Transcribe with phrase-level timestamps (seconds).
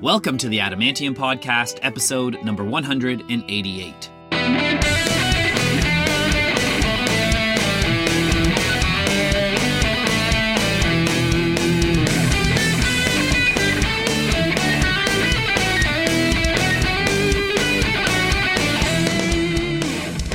[0.00, 4.10] Welcome to the Adamantium Podcast, episode number 188.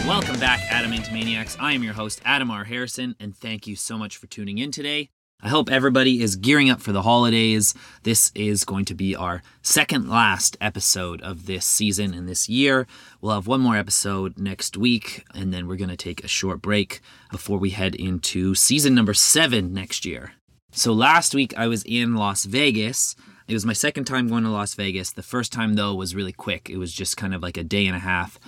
[0.05, 1.55] Welcome back, Adamantomaniacs.
[1.61, 2.65] I am your host, Adam R.
[2.65, 5.09] Harrison, and thank you so much for tuning in today.
[5.45, 7.73] I hope everybody is gearing up for the holidays.
[8.03, 12.87] This is going to be our second last episode of this season and this year.
[13.19, 16.61] We'll have one more episode next week, and then we're going to take a short
[16.61, 20.31] break before we head into season number seven next year.
[20.71, 23.13] So last week I was in Las Vegas.
[23.45, 25.11] It was my second time going to Las Vegas.
[25.11, 26.69] The first time, though, was really quick.
[26.69, 28.39] It was just kind of like a day and a half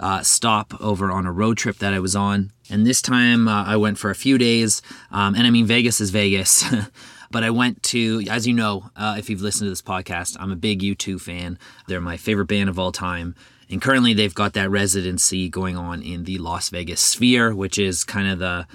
[0.00, 2.50] uh, stop over on a road trip that I was on.
[2.70, 4.80] And this time uh, I went for a few days.
[5.12, 6.64] Um, and I mean, Vegas is Vegas.
[7.30, 10.50] but I went to, as you know, uh, if you've listened to this podcast, I'm
[10.50, 11.58] a big U2 fan.
[11.86, 13.34] They're my favorite band of all time.
[13.68, 18.02] And currently they've got that residency going on in the Las Vegas Sphere, which is
[18.02, 18.66] kind of the.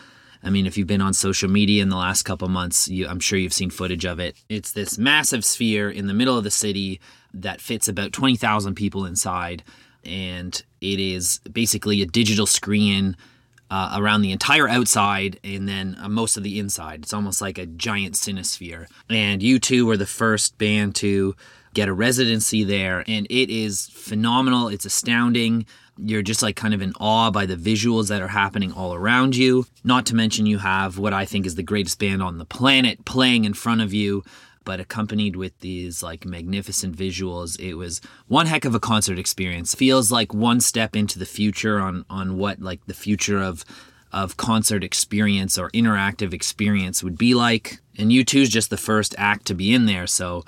[0.43, 3.19] I mean, if you've been on social media in the last couple months, you, I'm
[3.19, 4.35] sure you've seen footage of it.
[4.47, 7.01] It's this massive sphere in the middle of the city
[7.33, 9.63] that fits about 20,000 people inside
[10.05, 13.15] and it is basically a digital screen
[13.69, 17.01] uh, around the entire outside and then uh, most of the inside.
[17.03, 18.87] It's almost like a giant cinesphere.
[19.09, 21.35] And U2 were the first band to
[21.73, 24.69] get a residency there, and it is phenomenal.
[24.69, 25.65] It's astounding.
[25.97, 29.35] You're just like kind of in awe by the visuals that are happening all around
[29.35, 29.65] you.
[29.83, 33.03] Not to mention, you have what I think is the greatest band on the planet
[33.05, 34.23] playing in front of you
[34.66, 39.73] but accompanied with these like magnificent visuals it was one heck of a concert experience.
[39.75, 43.63] Feels like one step into the future on on what like the future of
[44.11, 47.80] of concert experience or interactive experience would be like.
[47.97, 50.44] And u2 is just the first act to be in there so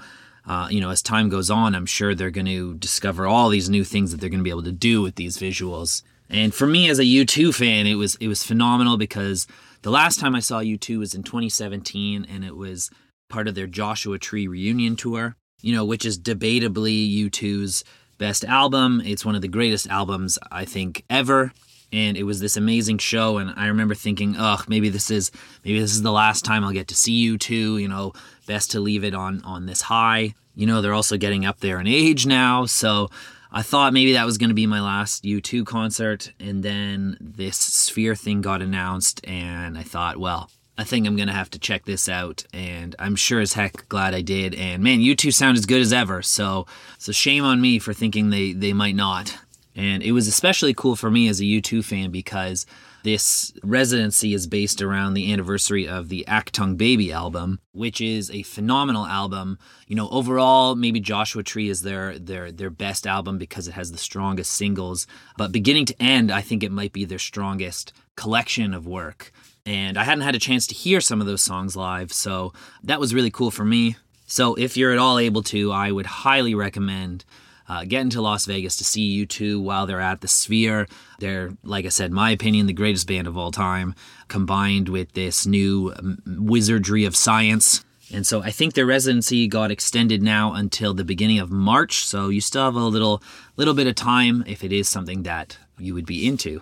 [0.46, 3.70] uh, you know as time goes on i'm sure they're going to discover all these
[3.70, 6.04] new things that they're going to be able to do with these visuals.
[6.30, 9.48] And for me as a u2 fan it was it was phenomenal because
[9.82, 12.90] the last time i saw u2 was in 2017 and it was
[13.30, 17.84] part of their Joshua Tree reunion tour, you know, which is debatably U2's
[18.18, 19.02] best album.
[19.06, 21.52] It's one of the greatest albums I think ever.
[21.94, 25.32] And it was this amazing show, and I remember thinking, "Ugh, maybe this is
[25.64, 28.12] maybe this is the last time I'll get to see U2." You know,
[28.46, 30.34] best to leave it on on this high.
[30.54, 33.10] You know, they're also getting up there in age now, so
[33.54, 37.56] I thought maybe that was going to be my last U2 concert, and then this
[37.58, 41.86] Sphere thing got announced, and I thought, well, I think I'm gonna have to check
[41.86, 44.54] this out, and I'm sure as heck glad I did.
[44.54, 46.22] And man, U2 sound as good as ever.
[46.22, 46.68] So,
[47.00, 49.38] so shame on me for thinking they they might not.
[49.76, 52.66] And it was especially cool for me as a U2 fan because
[53.04, 58.42] this residency is based around the anniversary of the Achtung Baby album, which is a
[58.42, 59.60] phenomenal album.
[59.88, 63.92] You know, overall, maybe Joshua Tree is their their their best album because it has
[63.92, 65.08] the strongest singles.
[65.38, 69.32] But beginning to end, I think it might be their strongest collection of work
[69.68, 73.02] and I hadn't had a chance to hear some of those songs live, so that
[73.02, 73.98] was really cool for me.
[74.26, 77.26] So if you're at all able to, I would highly recommend
[77.68, 80.88] uh, getting to Las Vegas to see U2 while they're at the Sphere.
[81.20, 83.94] They're, like I said, my opinion, the greatest band of all time,
[84.30, 85.94] combined with this new
[86.26, 87.84] wizardry of science.
[88.14, 92.06] And so I think their residency got extended now until the beginning of March.
[92.06, 93.22] So you still have a little
[93.58, 96.62] little bit of time if it is something that you would be into.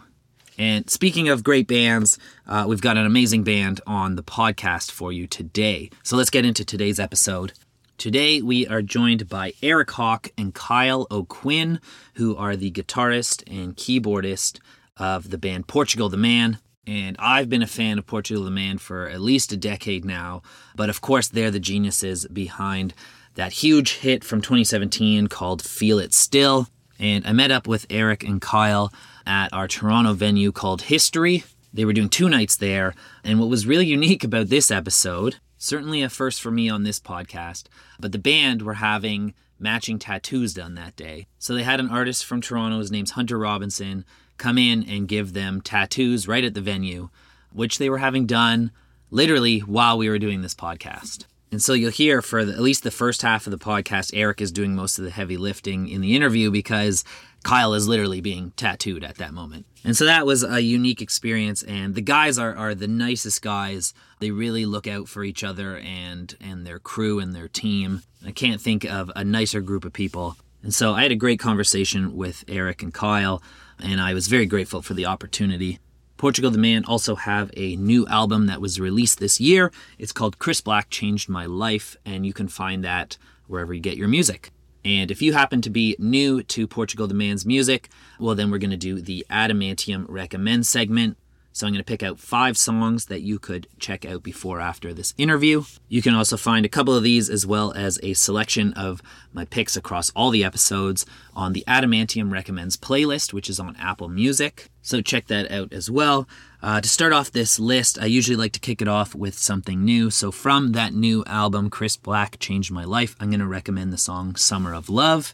[0.58, 2.18] And speaking of great bands,
[2.48, 5.90] uh, we've got an amazing band on the podcast for you today.
[6.04, 7.54] So let's get into today's episode.
[7.98, 11.80] Today we are joined by Eric Howk and Kyle O'Quin,
[12.16, 14.60] who are the guitarist and keyboardist
[14.98, 16.60] of the band Portugal the Man.
[16.88, 20.42] And I've been a fan of Portugal the Man for at least a decade now.
[20.76, 22.94] But of course, they're the geniuses behind
[23.36, 26.68] that huge hit from 2017 called Feel It Still.
[27.00, 28.94] And I met up with Eric and Kyle
[29.26, 31.44] at our Toronto venue called History.
[31.74, 32.94] They were doing two nights there.
[33.24, 37.00] And what was really unique about this episode, certainly a first for me on this
[37.00, 37.66] podcast,
[38.00, 41.28] but the band were having matching tattoos done that day.
[41.40, 44.06] So they had an artist from Toronto, his name's Hunter Robinson,
[44.38, 47.10] come in and give them tattoos right at the venue,
[47.52, 48.72] which they were having done
[49.12, 51.26] literally while we were doing this podcast.
[51.52, 54.42] And so you'll hear for the, at least the first half of the podcast, Eric
[54.42, 57.04] is doing most of the heavy lifting in the interview because
[57.44, 59.66] Kyle is literally being tattooed at that moment.
[59.84, 61.64] And so that was a unique experience.
[61.64, 63.94] And the guys are, are the nicest guys.
[64.20, 68.02] They really look out for each other and, and their crew and their team.
[68.26, 70.38] I can't think of a nicer group of people.
[70.64, 73.44] And so I had a great conversation with Eric and Kyle,
[73.80, 75.78] and I was very grateful for the opportunity.
[76.18, 79.72] Portugal the Man also have a new album that was released this year.
[80.00, 83.18] It's called Chris Black Changed My Life, and you can find that
[83.48, 84.52] wherever you get your music.
[84.86, 87.90] And if you happen to be new to Portugal the Man's music,
[88.20, 91.18] well, then we're going to do the Adamantium Recommend segment.
[91.56, 94.94] So I'm going to pick out five songs that you could check out before after
[94.94, 95.64] this interview.
[95.88, 99.46] You can also find a couple of these as well as a selection of my
[99.46, 104.70] picks across all the episodes on the Adamantium Recommends playlist, which is on Apple Music.
[104.82, 106.28] So check that out as well.
[106.62, 109.86] Uh, to start off this list, I usually like to kick it off with something
[109.86, 110.10] new.
[110.10, 113.98] So from that new album, Chris Black Changed My Life, I'm going to recommend the
[113.98, 115.34] song Summer of Love.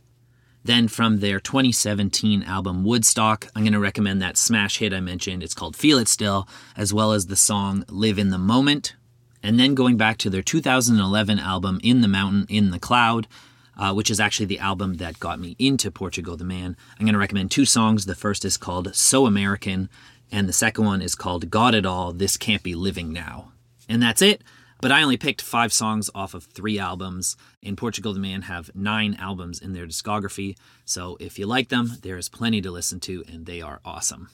[0.64, 5.42] Then from their 2017 album Woodstock, I'm going to recommend that smash hit I mentioned.
[5.42, 6.48] It's called Feel It Still,
[6.78, 8.96] as well as the song Live in the Moment.
[9.42, 13.28] And then going back to their 2011 album In the Mountain, In the Cloud,
[13.76, 16.78] uh, which is actually the album that got me into Portugal the Man.
[17.00, 18.06] I'm going to recommend two songs.
[18.06, 19.90] The first is called So American,
[20.32, 23.52] and the second one is called Got It All This Can't Be Living Now.
[23.90, 24.44] And that's it.
[24.82, 27.38] But I only picked five songs off of three albums.
[27.62, 30.58] In Portugal, the Man have nine albums in their discography.
[30.86, 34.30] So if you like them, there is plenty to listen to, and they are awesome.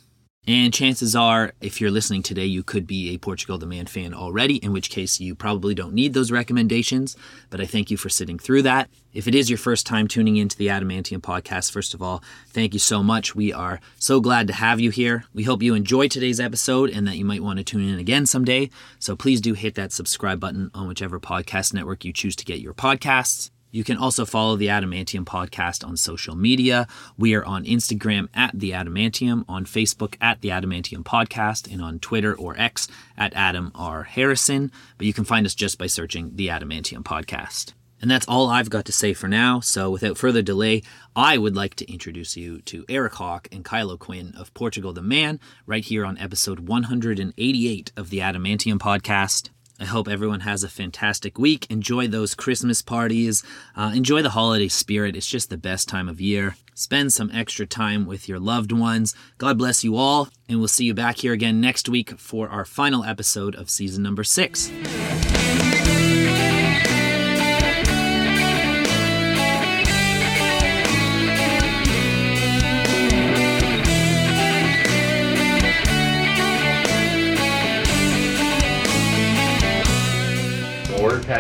[0.50, 4.14] And chances are, if you're listening today, you could be a Portugal the Man fan
[4.14, 7.18] already, in which case you probably don't need those recommendations.
[7.50, 8.90] But I thank you for sitting through that.
[9.14, 12.72] If it is your first time tuning into the Adamantium podcast, first of all, thank
[12.72, 13.36] you so much.
[13.36, 15.26] We are so glad to have you here.
[15.34, 18.26] We hope you enjoy today's episode and that you might want to tune in again
[18.26, 18.70] someday.
[19.00, 22.62] So please do hit that subscribe button on whichever podcast network you choose to get
[22.62, 23.52] your podcasts.
[23.78, 26.88] You can also follow the Adamantium podcast on social media.
[27.16, 32.00] We are on Instagram at the Adamantium, on Facebook at the Adamantium podcast, and on
[32.00, 32.88] Twitter or X
[33.20, 34.02] at Adam R.
[34.02, 34.72] Harrison.
[34.98, 37.74] But you can find us just by searching the Adamantium podcast.
[38.02, 39.60] And that's all I've got to say for now.
[39.60, 40.82] So without further delay,
[41.16, 45.04] I would like to introduce you to Eric Howk and Kyle O'Quin of Portugal the
[45.04, 49.50] Man, right here on episode 188 of the Adamantium podcast.
[49.80, 51.68] I hope everyone has a fantastic week.
[51.70, 53.44] Enjoy those Christmas parties.
[53.76, 55.16] Uh, enjoy the holiday spirit.
[55.16, 56.56] It's just the best time of year.
[56.74, 59.16] Spend some extra time with your loved ones.
[59.38, 62.66] God bless you all, and we'll see you back here again next week for our
[62.66, 64.72] final episode of season number six.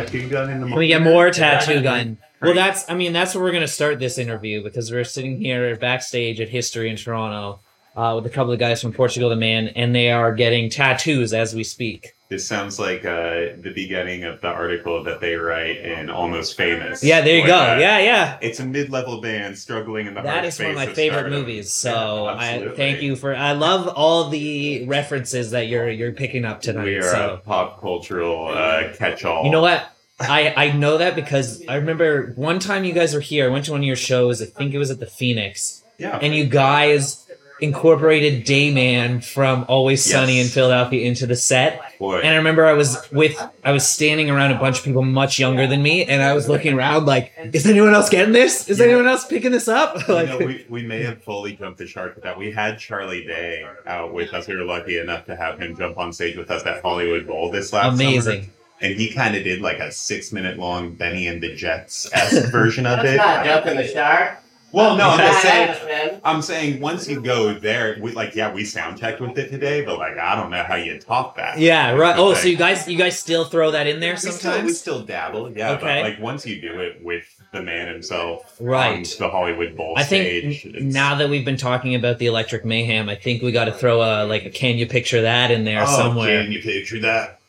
[0.05, 2.17] Tattoo gun in the Can we get more tattoo gun?
[2.41, 5.39] Well, that's, I mean, that's where we're going to start this interview because we're sitting
[5.39, 7.61] here backstage at History in Toronto
[7.95, 11.33] uh, with a couple of guys from Portugal the Man, and they are getting tattoos
[11.33, 12.13] as we speak.
[12.29, 17.01] This sounds like uh, the beginning of the article that they write in Almost Famous.
[17.01, 17.56] Yeah, there you go.
[17.57, 18.38] uh, Yeah, yeah.
[18.41, 21.39] It's a mid-level band struggling in the That is one of my favorite stardom.
[21.39, 21.71] movies.
[21.71, 23.33] So Yeah, I thank you for.
[23.33, 26.83] I love all the references that you're you're picking up tonight.
[26.83, 29.45] We are so a pop cultural uh, catch-all.
[29.45, 29.89] You know what?
[30.19, 33.45] I, I know that because I remember one time you guys were here.
[33.45, 34.41] I went to one of your shows.
[34.41, 36.18] I think it was at the Phoenix, Yeah.
[36.21, 37.26] and you guys
[37.59, 40.48] incorporated Dayman from Always Sunny Yes.
[40.48, 41.81] in Philadelphia into the set.
[42.00, 42.19] Boy.
[42.19, 45.39] And I remember I was with I was standing around a bunch of people much
[45.39, 48.69] younger than me, and I was looking around like, is anyone else getting this?
[48.69, 48.86] Is Yeah.
[48.86, 50.07] anyone else picking this up?
[50.07, 52.38] You know, we, we may have fully jumped the shark with that.
[52.38, 54.48] We had Charlie Day out with us.
[54.48, 57.51] We were lucky enough to have him jump on stage with us at Hollywood Bowl
[57.51, 58.10] this last summer.
[58.10, 58.50] amazing.
[58.80, 62.51] And he kind of did like a six minute long Benny and the Jets esque
[62.51, 63.18] version of it.
[63.18, 64.38] not jumping the shark.
[64.77, 66.22] Well, no, I'm just saying.
[66.24, 69.84] I'm saying once you go there, we like yeah, we sound checked with it today,
[69.84, 71.57] but like I don't know how you top that.
[71.57, 72.10] Yeah, right.
[72.10, 72.41] That's Oh, thing.
[72.43, 75.51] so you guys you guys still throw that in there we still, we still dabble,
[75.57, 75.72] yeah.
[75.72, 76.01] Okay.
[76.01, 78.98] But like once you do it with the man himself, Right.
[78.98, 82.27] on the Hollywood Bowl I stage, think it's- now that we've been talking about the
[82.27, 85.50] Electric Mayhem, I think we got to throw a like a can you picture that
[85.50, 86.43] in there oh, somewhere.
[86.43, 87.39] Can you picture that?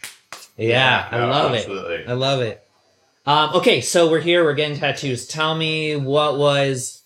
[0.57, 1.95] Yeah, I No, love absolutely.
[1.97, 2.09] it.
[2.09, 2.65] I love it.
[3.27, 4.43] Um, okay, so we're here.
[4.43, 5.27] We're getting tattoos.
[5.27, 6.98] Tell me what was.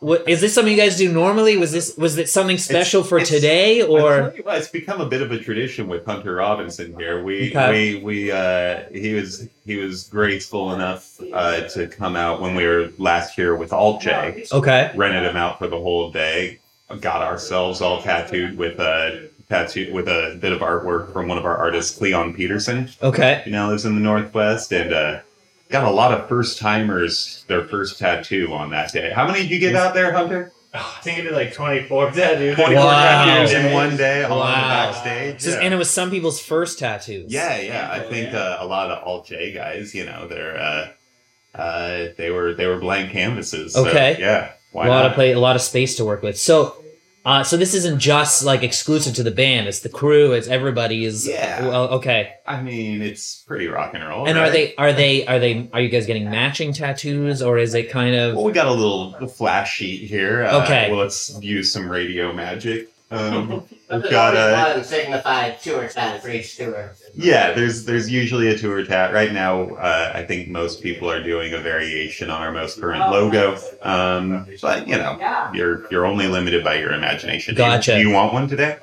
[0.00, 1.58] What, is this something you guys do normally?
[1.58, 5.20] Was this was it something special for it's- today or what, it's become a bit
[5.20, 7.22] of a tradition with Hunter Robinson here.
[7.22, 7.96] We Okay.
[7.96, 12.66] we we uh he was he was graceful enough uh to come out when we
[12.66, 14.46] were last year with Alt J.
[14.50, 14.90] okay?
[14.94, 16.60] rented him out for the whole day.
[17.00, 21.44] Got ourselves all tattooed with a tattoo with a bit of artwork from one of
[21.44, 23.42] our artists, Cleon Peterson, Okay.
[23.44, 25.20] who now lives in the Northwest, and uh,
[25.70, 29.10] got a lot of first timers their first tattoo on that day.
[29.14, 30.52] How many did you get out there, Hunter?
[30.72, 32.54] Oh, I think I did like 24 tattoos.
[32.56, 33.24] 24 Wow.
[33.24, 34.68] tattoos in one day, all on the Wow.
[34.92, 35.40] backstage.
[35.40, 35.60] So, yeah.
[35.64, 37.32] And it was some people's first tattoos.
[37.32, 37.88] yeah, yeah.
[37.90, 42.30] I think uh, a lot of Alt J guys, you know, they're uh, uh, they
[42.30, 43.72] were they were blank canvases.
[43.72, 44.16] so, Okay.
[44.20, 44.52] yeah.
[44.72, 45.06] Why a lot not?
[45.06, 46.38] of play, a lot of space to work with.
[46.38, 46.76] So,
[47.24, 51.28] Uh, so this isn't just like exclusive to the band; it's the crew, it's everybody's.
[51.28, 51.66] Yeah.
[51.68, 52.34] Well, okay.
[52.46, 54.26] I mean, it's pretty rock and roll.
[54.26, 57.74] And are they are they are they are you guys getting matching tattoos or is
[57.74, 60.44] it kind of Well, we got a little flash sheet here.
[60.44, 60.90] Uh, Okay.
[60.90, 62.88] Well, let's use some radio magic.
[63.10, 66.92] Um, There's we've got always a one signified tour tat for each tour.
[67.14, 67.52] yeah.
[67.52, 69.70] There's there's usually a tour tat right now.
[69.74, 73.58] Uh, I think most people are doing a variation on our most current logo.
[73.82, 77.56] Um, but you know, you're you're only limited by your imagination.
[77.56, 77.96] Do you- Gotcha.
[77.96, 78.78] Do you, want one today?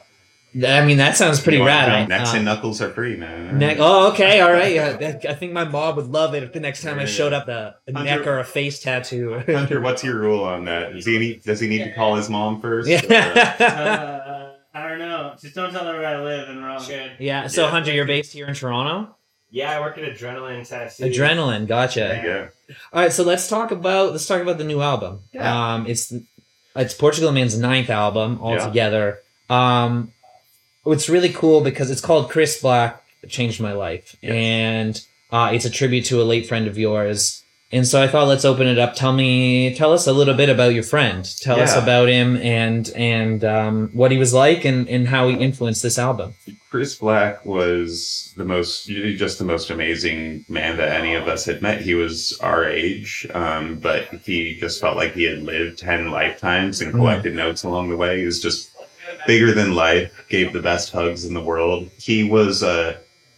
[0.65, 1.87] I mean that sounds pretty rad.
[1.91, 2.01] one?
[2.11, 3.59] I- Necks uh, and knuckles are free, man.
[3.59, 3.77] Neck.
[3.79, 4.73] Oh, okay, all right.
[4.73, 7.47] Yeah, I think my mom would love it if the next time I showed up
[7.47, 9.39] a, a Hunter- neck or a face tattoo.
[9.45, 10.93] Hunter, what's your rule on that?
[10.93, 12.89] Does he need, does he need to call his mom first?
[12.89, 14.15] or- yeah.
[15.41, 16.83] Just don't tell them where I live and we're all
[17.19, 17.47] yeah.
[17.47, 17.69] So Yeah.
[17.71, 19.15] Hunter, you're based here in Toronto.
[19.49, 21.03] Yeah, I work at Adrenaline Tattoo.
[21.03, 21.67] Adrenaline.
[21.67, 21.99] Gotcha.
[21.99, 22.49] There you go.
[22.91, 25.21] All right, so let's talk about let's talk about the new album.
[25.31, 25.73] Yeah.
[25.75, 26.13] Um, it's
[26.75, 29.19] it's Portugal Man's ninth album altogether.
[29.49, 29.83] Yeah.
[29.85, 30.11] Um,
[30.85, 34.31] it's really cool because it's called Chris Black changed my life, Yes.
[34.33, 35.01] and
[35.31, 37.43] uh, it's a tribute to a late friend of yours.
[37.69, 38.95] And so I thought let's open it up.
[38.95, 41.25] Tell me, tell us a little bit about your friend.
[41.41, 45.35] Tell us about him and and um, what he was like and and how he
[45.35, 46.33] influenced this album.
[46.69, 51.61] Chris Black was the most, just the most amazing man that any of us had
[51.61, 51.81] met.
[51.81, 56.79] He was our age, um, but he just felt like he had lived 10 lifetimes
[56.79, 56.97] and Mhm.
[56.97, 58.19] collected notes along the way.
[58.19, 58.69] He was just
[59.25, 61.89] bigger than life, gave the best hugs in the world.
[61.97, 62.95] He was, uh,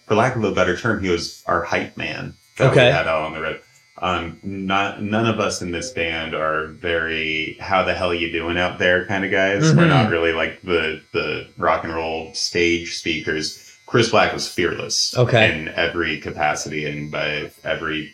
[0.07, 2.87] for lack of a better term, he was our hype man that Okay.
[2.87, 3.59] we had out on the road.
[4.01, 8.31] Um, not none of us in this band are very how the hell are you
[8.31, 9.73] doing out there kind of guys.
[9.75, 9.89] We're Mhm.
[9.89, 13.65] not really like the the rock and roll stage speakers.
[13.85, 15.51] Chris Black was fearless Okay.
[15.51, 18.13] in every capacity and by every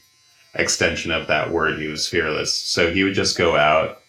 [0.55, 2.53] extension of that word he was fearless.
[2.53, 4.01] So he would just go out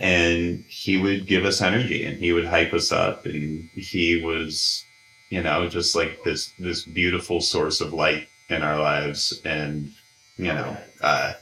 [0.00, 4.84] and he would give us energy and he would hype us up and he was
[5.30, 9.90] you know just like this this beautiful source of light in our lives and
[10.36, 11.32] you know uh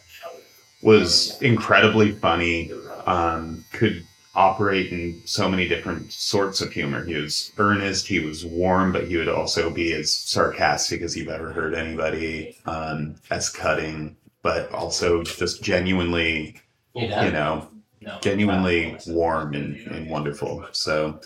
[0.82, 2.70] was incredibly funny
[3.06, 4.04] um could
[4.34, 9.06] operate in so many different sorts of humor he was earnest he was warm but
[9.06, 14.70] he would also be as sarcastic as you've ever heard anybody um as cutting but
[14.72, 16.56] also just genuinely
[16.94, 17.22] You know?
[17.24, 17.68] you know
[18.00, 18.18] No.
[18.20, 20.52] genuinely warm and, and wonderful.
[20.72, 21.20] So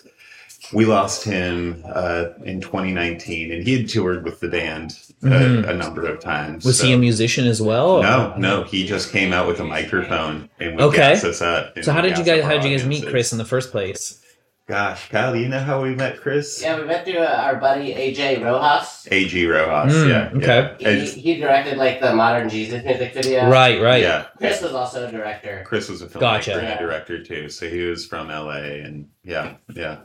[0.72, 5.68] we lost him uh, in 2019, and he had toured with the band uh, Mhm.
[5.68, 6.64] a number of times.
[6.64, 8.02] Was so- he a musician as well?
[8.02, 10.96] No, no, he just came out with a microphone and would Okay.
[11.14, 11.74] gas us up.
[11.82, 13.06] So how did you guys how did you guys meet.
[13.06, 14.20] Chris in the first place?
[14.68, 16.60] Gosh, Kyle, do you know how we met Chris?
[16.60, 19.06] Yeah, we met through uh, our buddy AG Rojas.
[19.12, 20.30] AG Rojas, Mm, yeah.
[20.38, 20.74] okay.
[20.80, 20.90] yeah.
[21.04, 23.48] He, he directed like the Modern Jesus music video.
[23.48, 24.02] Right, right.
[24.02, 24.24] yeah.
[24.38, 25.62] Chris was also a director.
[25.64, 26.58] Chris was a filmmaker Gotcha.
[26.58, 29.98] and a director too, so he was from LA, and yeah, yeah.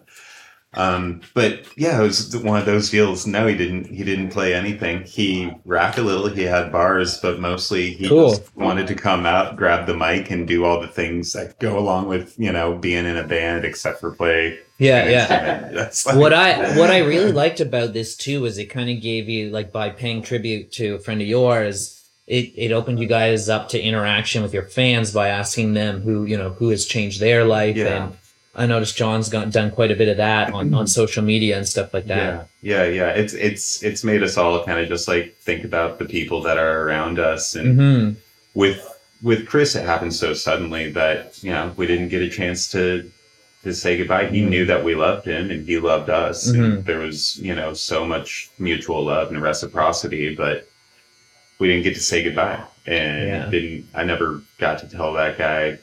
[0.73, 3.27] Um, but yeah, it was one of those deals.
[3.27, 3.87] No, he didn't.
[3.87, 5.03] He didn't play anything.
[5.03, 6.27] He rapped a little.
[6.29, 8.29] He had bars, but mostly he Cool.
[8.29, 11.77] just wanted to come out, grab the mic, and do all the things that go
[11.77, 14.59] along with you know being in a band, except for play.
[14.77, 15.69] Yeah, yeah.
[15.73, 19.01] That's like- what I what I really liked about this too was it kind of
[19.01, 23.07] gave you like by paying tribute to a friend of yours, it it opened you
[23.07, 26.85] guys up to interaction with your fans by asking them who you know who has
[26.85, 28.05] changed their life Yeah.
[28.05, 28.17] and
[28.53, 31.67] I noticed John's got done quite a bit of that on, on social media and
[31.67, 32.47] stuff like that.
[32.61, 33.09] Yeah, yeah, yeah.
[33.11, 36.57] It's it's it's made us all kind of just like think about the people that
[36.57, 37.79] are around us and.
[37.79, 38.19] hmm
[38.53, 38.85] with
[39.23, 43.09] with Chris, it happened so suddenly that you know we didn't get a chance to
[43.63, 44.25] to say goodbye.
[44.27, 44.49] He Mhm.
[44.49, 46.49] knew that we loved him, and he loved us.
[46.51, 46.63] Mhm.
[46.65, 50.67] And there was you know so much mutual love and reciprocity, but
[51.59, 53.45] we didn't get to say goodbye, and Yeah.
[53.49, 53.85] didn't.
[53.95, 55.77] I never got to tell that guy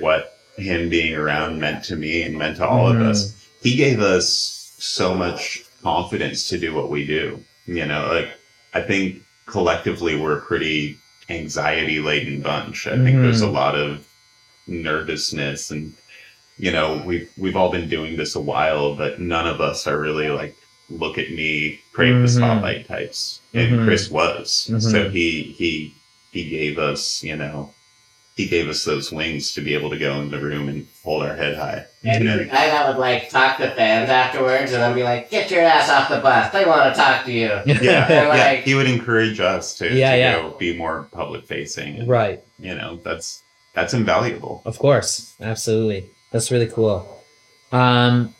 [0.00, 3.34] what him being around meant to me and meant to all of us.
[3.62, 7.42] He gave us so much confidence to do what we do.
[7.66, 8.30] You know, like
[8.74, 10.98] I think collectively we're a pretty
[11.30, 12.86] anxiety laden bunch.
[12.86, 13.22] I think Mhm.
[13.22, 14.04] there's a lot of
[14.66, 15.92] nervousness and
[16.60, 19.96] you know, we've we've all been doing this a while, but none of us are
[20.00, 20.56] really like
[20.90, 22.22] look at me, crave Mhm.
[22.22, 23.40] the spotlight types.
[23.54, 23.84] And Mhm.
[23.84, 24.68] Chris was.
[24.80, 25.94] So he he
[26.32, 27.72] he gave us, you know,
[28.38, 31.24] he gave us those wings to be able to go in the room and hold
[31.24, 31.84] our head high.
[32.04, 35.02] And And he's the guy that would like talk to fans afterwards and then be
[35.02, 36.52] like, "Get your ass off the bus.
[36.52, 40.18] They want to talk to you." yeah, yeah, he would encourage us to, Yeah, to
[40.18, 40.32] yeah.
[40.34, 41.96] go be more public facing.
[41.96, 42.40] And, right.
[42.60, 43.42] You know, that's
[43.74, 44.62] that's invaluable.
[44.64, 46.08] Of course, absolutely.
[46.30, 47.22] That's really cool.
[47.72, 48.36] Um,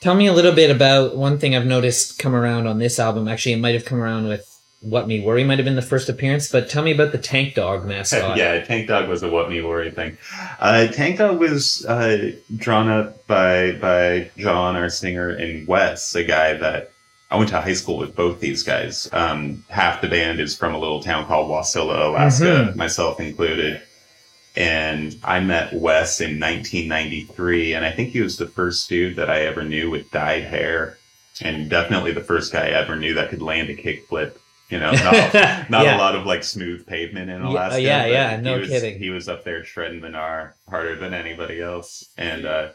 [0.00, 3.28] tell me a little bit about one thing I've noticed come around on this album.
[3.28, 4.51] Actually, it might have come around with
[4.82, 7.54] What Me Worry might have been the first appearance, but tell me about the Tank
[7.54, 8.36] Dog mascot.
[8.36, 10.18] yeah, Tank Dog was a what me worry thing.
[10.60, 16.24] Uh, Tank Dog was uh, drawn up by by John, our singer, and Wes, a
[16.24, 16.90] guy that
[17.30, 19.08] I went to high school with both these guys.
[19.12, 22.76] Um, half the band is from a little town called Wasilla, Alaska, Mhm.
[22.76, 23.80] myself included.
[24.54, 29.30] And I met Wes in 1993, and I think he was the first dude that
[29.30, 30.98] I ever knew with dyed hair,
[31.40, 34.32] and definitely the first guy I ever knew that could land a kickflip.
[34.72, 35.34] You know, not,
[35.70, 35.96] not Yeah.
[35.96, 37.80] a lot of like smooth pavement in Alaska.
[37.80, 38.98] yeah, yeah, he no was- kidding.
[38.98, 42.68] He was up there shredding the gnar harder than anybody else, and uh,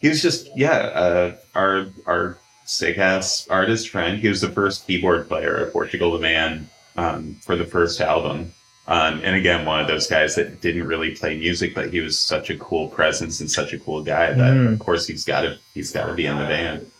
[0.00, 4.18] he was just yeah, uh, our our sick ass artist friend.
[4.18, 8.52] He was the first keyboard player of Portugal the Man um, for the first album.
[8.86, 12.18] Um, and again, one of those guys that didn't really play music, but he was
[12.18, 14.72] such a cool presence and such a cool guy that, Mm.
[14.72, 16.90] of course, he's got to he's got to be in the band.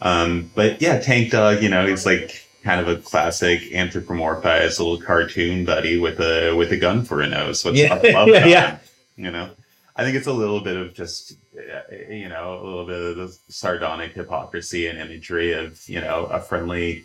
[0.00, 5.00] Um, but yeah, Tank Dog, you know, he's like kind of a classic anthropomorphized little
[5.00, 7.64] cartoon buddy with a with a gun for a nose.
[7.64, 7.94] What's Yeah.
[7.94, 8.78] love Yeah, yeah.
[9.16, 9.50] You know,
[9.94, 13.16] I think it's a little bit of just uh, you know a little bit of
[13.16, 17.04] the sardonic hypocrisy and imagery of you know a friendly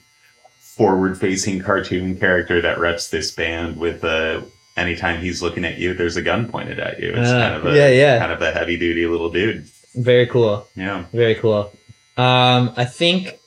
[0.60, 4.44] forward facing cartoon character that reps this band with a
[4.78, 7.66] anytime he's looking at you there's a gun pointed at you it's Ah, kind of
[7.66, 8.18] a yeah, yeah.
[8.20, 10.66] kind of a heavy duty little dude Very cool.
[10.76, 11.72] yeah Very cool.
[12.18, 13.39] Um, I think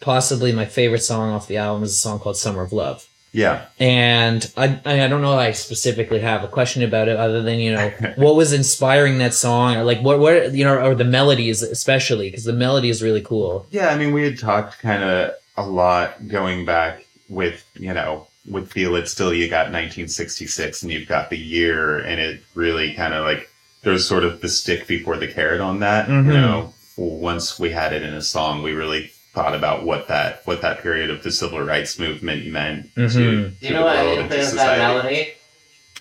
[0.00, 3.06] possibly my favorite song off the album is a song called Summer of Love.
[3.32, 7.58] yeah And I, I don't know I specifically have a question about it other than,
[7.58, 11.04] you know, what was inspiring that song or like what, what, you know, or the
[11.04, 13.66] melodies especially, because the melody is really cool.
[13.70, 18.26] Yeah, I mean, we had talked kind of a lot going back with, you know,
[18.50, 22.94] with Feel It Still, you got 1966 and you've got the year, and it really
[22.94, 23.50] kind of like,
[23.82, 26.08] there's sort of the stick before the carrot on that.
[26.08, 26.26] Mhm.
[26.26, 30.42] You know, once we had it in a song, we really thought about what that
[30.46, 33.10] what that period of the civil rights movement meant to, Mhm.
[33.10, 34.80] Do to you know what the world and influenced that society.
[34.80, 35.28] melody?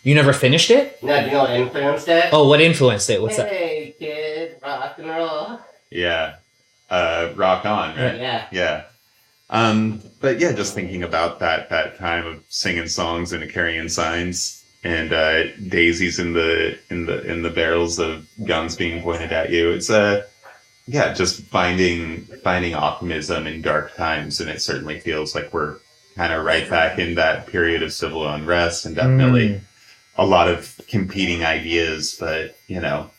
[0.03, 1.01] You never finished it?
[1.03, 2.25] No, do you know what influenced it?
[2.31, 3.21] Oh, what influenced it?
[3.21, 3.49] What's that?
[3.51, 5.59] hey, kid, rock and roll.
[5.91, 6.35] Yeah,
[6.89, 8.19] uh, rock on, right?
[8.19, 8.45] Yeah.
[8.51, 8.81] Yeah.
[9.49, 14.63] Um, but yeah, just thinking about that that time of singing songs and carrying signs
[14.83, 19.49] and uh, daisies in the in the in the barrels of guns being pointed at
[19.49, 19.71] you.
[19.71, 20.23] It's uh,
[20.87, 25.77] yeah, just finding finding optimism in dark times, and it certainly feels like we're
[26.15, 29.61] kind of right back in that period of civil unrest, and definitely Mm.
[30.17, 32.15] a lot of competing ideas.
[32.19, 33.09] But you know,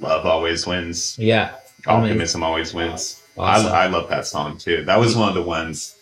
[0.00, 1.16] love always wins.
[1.18, 1.52] Yeah.
[1.86, 3.22] Optimism always wins.
[3.36, 3.72] Awesome.
[3.72, 4.84] I, I love that song too.
[4.84, 5.94] That was one of the ones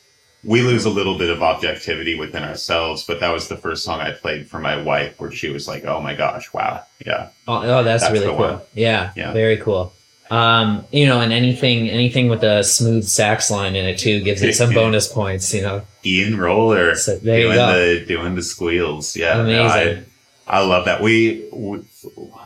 [0.45, 4.01] we lose a little bit of objectivity within ourselves, but that was the first song
[4.01, 7.63] I played for my wife where she was like, "Oh my gosh, wow, yeah, Oh,
[7.63, 8.37] oh that's, That's really cool.
[8.37, 8.61] one.
[8.75, 9.33] Yeah, Yeah.
[9.33, 9.93] very cool.
[10.31, 14.43] Um, you know, and anything, anything with a smooth sax line in it too gives
[14.43, 15.53] it some bonus points.
[15.55, 20.05] You know, Ian Roller So doing the doing the squeals, yeah, Amazing.
[20.49, 21.01] I, I love that.
[21.03, 21.81] We, we,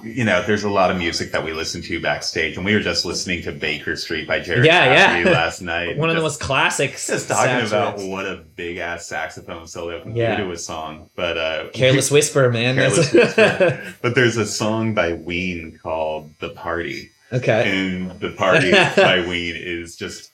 [0.02, 2.80] you know, there's a lot of music that we listen to backstage, and we were
[2.80, 5.30] just listening to Baker Street by Jared Yeah, yeah.
[5.30, 5.98] Last night.
[5.98, 7.06] one of the most classics.
[7.08, 8.08] just talking about riffs.
[8.10, 10.36] what a big ass saxophone solo can Yeah.
[10.36, 11.10] do to a song.
[11.14, 12.74] But uh Careless Whisper, man.
[12.76, 13.94] Careless Whisper.
[14.00, 17.10] but there's a song by Ween called The Party.
[17.32, 17.70] Okay.
[17.70, 20.32] And The Party by Ween is just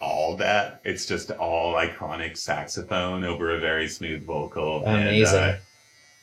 [0.00, 0.80] all that.
[0.84, 4.84] It's just all iconic saxophone over a very smooth vocal.
[4.84, 5.38] And, Amazing.
[5.38, 5.56] uh,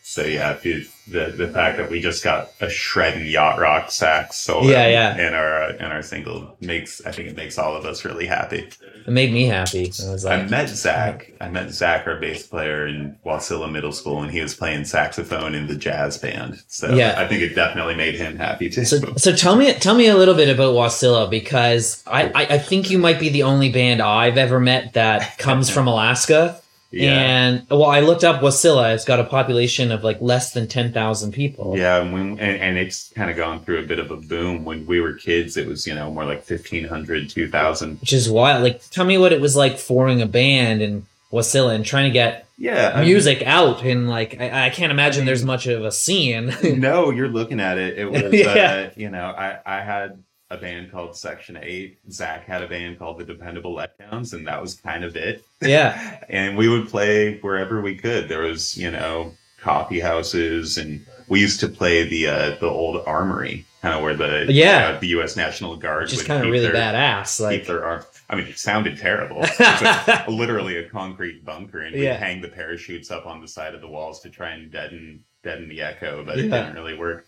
[0.10, 4.70] so yeah, the the fact that we just got a shredding yacht rock sax solo
[4.70, 5.28] Yeah, yeah.
[5.28, 8.70] in our in our single makes I think it makes all of us really happy.
[9.06, 9.92] It made me happy.
[10.06, 11.34] I was I met Zach.
[11.42, 15.54] I met Zach, our bass player in Wasilla Middle School, and he was playing saxophone
[15.54, 16.64] in the jazz band.
[16.68, 17.16] So Yeah.
[17.18, 18.86] I think it definitely made him happy too.
[18.86, 22.58] so, so tell me, tell me a little bit about Wasilla because I, I, I
[22.60, 26.62] think you might be the only band I've ever met that comes from Alaska.
[26.92, 28.94] Yeah, And well, I looked up Wasilla.
[28.96, 31.78] It's got a population of like less than ten thousand people.
[31.78, 34.64] yeah, and, when, and, and it's kind of gone through a bit of a boom.
[34.66, 38.00] When we were kids, it was you know more like 1500, 2000.
[38.02, 38.64] which is wild.
[38.64, 42.14] Like, tell me what it was like forming a band in Wasilla and trying to
[42.14, 43.84] get Yeah, I mean, music out.
[43.84, 46.54] And like, I, I can't imagine there's much of a scene.
[46.64, 48.00] no, you're looking at it.
[48.00, 48.88] It was, Yeah.
[48.88, 51.98] uh, you know, I, I had a band called Section 8.
[52.12, 55.44] Zach had a band called The Dependable Letdowns, and that was kind of it.
[55.62, 58.30] yeah, and we would play wherever we could.
[58.30, 63.04] There was, you know, coffee houses, and we used to play the uh, the old
[63.06, 64.94] armory, kind of where the Yeah.
[64.96, 65.36] uh, the U.S.
[65.36, 67.40] National Guard would kind of really their, badass.
[67.42, 68.04] Like, their arm.
[68.30, 69.46] I mean, it sounded terrible.
[70.28, 72.18] Literally a concrete bunker, and we'd Yeah.
[72.18, 75.68] hang the parachutes up on the side of the walls to try and deaden deaden
[75.70, 77.26] the echo, but it didn't really work.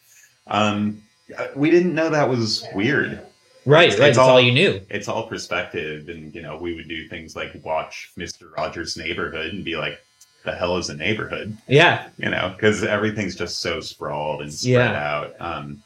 [0.47, 1.08] Um, uh,
[1.55, 3.21] we didn't know that was weird.
[3.65, 4.07] Right, It's- right.
[4.09, 4.81] it's That's all, all- you knew.
[4.89, 9.53] It's all perspective, and you know, we would do things like watch Mister Rogers' Neighborhood
[9.53, 9.99] and be like,
[10.45, 12.07] "The hell is a neighborhood?" Yeah.
[12.17, 15.13] You know, because everything's just so sprawled and spread Yeah.
[15.17, 15.35] out.
[15.39, 15.83] Um,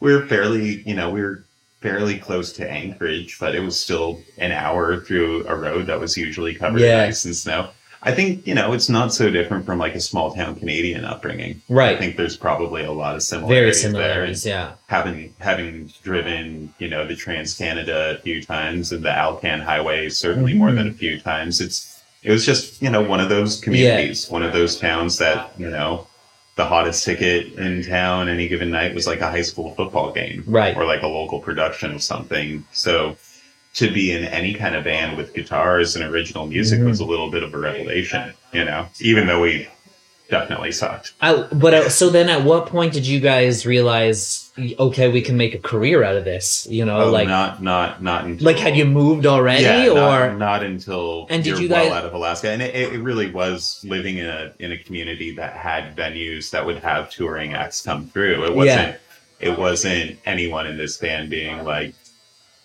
[0.00, 1.44] we're fairly, you know, we were
[1.80, 6.16] fairly close to Anchorage, but it was still an hour through a road that was
[6.16, 7.04] usually covered Yeah.
[7.04, 7.68] in ice and snow.
[8.06, 11.62] I think you know it's not so different from like a small town Canadian upbringing.
[11.68, 11.96] Right.
[11.96, 13.90] I think there's probably a lot of Very similarities there.
[13.92, 14.46] similarities.
[14.46, 14.72] Yeah.
[14.88, 20.08] Having having driven, you know, the Trans Canada a few times and the Alcan Highway
[20.10, 20.76] certainly more Mhm.
[20.76, 24.42] than a few times, it's it was just you know one of those communities, one
[24.42, 26.06] of those towns that you know
[26.56, 30.44] the hottest ticket in town any given night was like a high school football game
[30.46, 30.76] Right.
[30.76, 32.64] or like a local production of something.
[32.72, 33.16] So
[33.74, 36.86] to be in any kind of band with guitars and original music Mhm.
[36.88, 39.66] was a little bit of a revelation, you know, even though we
[40.30, 41.12] definitely sucked.
[41.20, 45.36] I, but uh, so then, at what point did you guys realize, okay, we can
[45.36, 46.66] make a career out of this?
[46.70, 50.28] You know, Oh, like, not not not until like had you moved already, yeah, or
[50.30, 53.80] not, not until And did you're well out of Alaska, and it, it really was
[53.86, 58.06] living in a in a community that had venues that would have touring acts come
[58.06, 58.44] through.
[58.44, 58.94] It wasn't
[59.40, 59.50] Yeah.
[59.50, 61.92] it wasn't anyone in this band being like,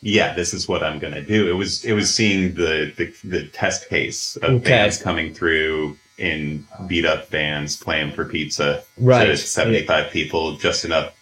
[0.01, 1.49] yeah, this is what I'm gonna do.
[1.49, 4.69] It was it was seeing the the, the test case of Okay.
[4.69, 10.83] bands coming through in beat up bands playing for pizza to right, 75 people, just
[10.83, 11.13] enough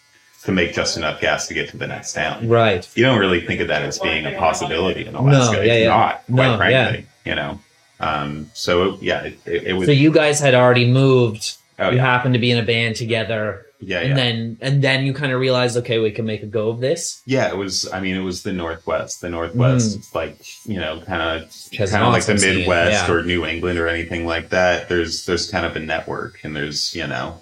[0.44, 2.88] to make just enough gas to get to the next town right?
[2.96, 5.56] you don't really think of that as being a possibility in Alaska.
[5.56, 5.88] No, yeah, it's yeah.
[5.88, 7.06] not, quite No, frankly.
[7.24, 7.60] You know,
[8.00, 9.86] um, so yeah, it, it, it was.
[9.86, 11.56] So you guys had already moved.
[11.78, 14.14] oh you yeah, happened to be in a band together, yeah, and yeah.
[14.16, 17.22] then and then you kind of realize, okay, we can make a go of this.
[17.26, 17.88] yeah, it was.
[17.92, 19.20] I mean, it was the Northwest.
[19.20, 19.98] The Northwest, Mm.
[19.98, 20.36] it's like
[20.66, 23.12] you know, kind of kind of like the scene, Midwest yeah.
[23.14, 24.88] or New England or anything like that.
[24.88, 27.40] There's there's kind of a network, and there's you know,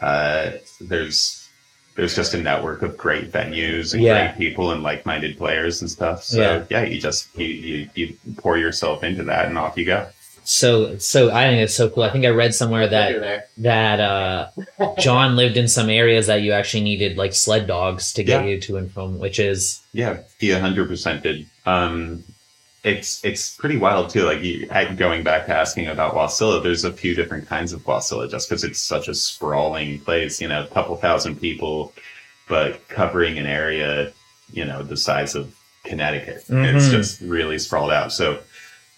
[0.00, 1.48] uh, there's
[1.94, 4.28] there's just a network of great venues and Yeah.
[4.28, 6.22] great people and like-minded players and stuff.
[6.22, 6.64] So Yeah.
[6.70, 10.06] yeah, you just you, you you pour yourself into that, and off you go.
[10.50, 12.04] So so I think it's so cool.
[12.04, 14.48] I think I read somewhere that that uh,
[14.98, 18.50] John lived in some areas that you actually needed like sled dogs to get Yeah.
[18.52, 21.46] you to and from, which is Yeah, he a hundred percent did.
[21.66, 22.24] Um,
[22.82, 24.22] it's it's pretty wild too.
[24.22, 28.30] Like you, going back to asking about Wasilla, there's a few different kinds of Wasilla
[28.30, 30.40] just because it's such a sprawling place.
[30.40, 31.92] You know, a couple thousand people,
[32.48, 34.12] but covering an area,
[34.50, 36.36] you know, the size of Connecticut.
[36.48, 36.90] It's Mhm.
[36.90, 38.14] just really sprawled out.
[38.14, 38.38] So,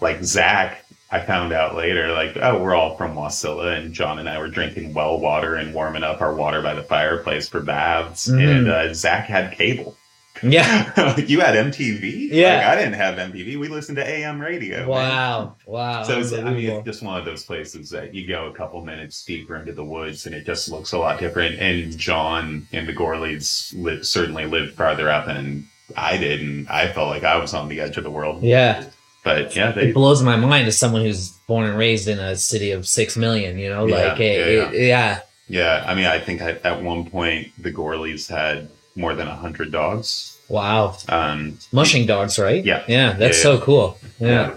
[0.00, 0.84] like Zach.
[1.12, 4.48] I found out later, like, oh, we're all from Wasilla, and John and I were
[4.48, 8.28] drinking well water and warming up our water by the fireplace for baths.
[8.28, 8.58] Mhm.
[8.58, 9.96] And uh, Zach had cable.
[10.42, 11.16] yeah.
[11.18, 12.28] you had MTV?
[12.30, 12.58] Yeah.
[12.58, 13.58] Like, I didn't have MTV.
[13.58, 14.78] We listened to AM radio.
[14.78, 14.88] man.
[14.88, 16.02] Wow, wow.
[16.04, 18.82] So it's, I mean, it's just one of those places that you go a couple
[18.84, 21.58] minutes deeper into the woods and it just looks a lot different.
[21.58, 26.40] And John and the Gourleys li- certainly lived farther out than I did.
[26.40, 28.42] And I felt like I was on the edge of the world.
[28.42, 28.84] yeah,
[29.22, 32.36] But yeah, they, it blows my mind as someone who's born and raised in a
[32.36, 33.58] city of six million.
[33.58, 37.08] You know, Yeah, like yeah, it- yeah, yeah, I mean, I think at, at one
[37.10, 40.38] point the Gourleys had more than a hundred dogs.
[40.48, 42.64] wow, Um, mushing dogs, right?
[42.64, 42.82] Yeah.
[42.88, 43.98] yeah, that's Yeah, so cool.
[44.18, 44.28] Yeah.
[44.28, 44.54] yeah.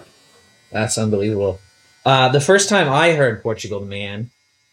[0.72, 1.60] That's unbelievable.
[2.06, 4.30] Uh, the first time I heard Portugal Man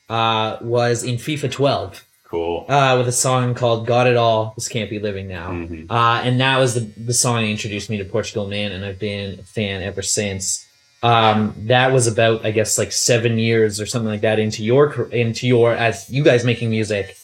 [0.08, 2.64] uh, was in FIFA 12 cool.
[2.68, 5.86] uh, with a song called "Got It All." This can't be living now, Mhm.
[5.90, 8.98] uh, and that was the the song that introduced me to Portugal Man, and I've
[8.98, 10.66] been a fan ever since.
[11.02, 15.08] Um, that was about, I guess, like seven years or something like that into your
[15.10, 17.16] into your as you guys making music.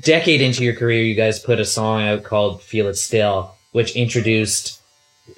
[0.00, 3.94] Decade into your career, you guys put a song out called "Feel It Still," which
[3.96, 4.80] introduced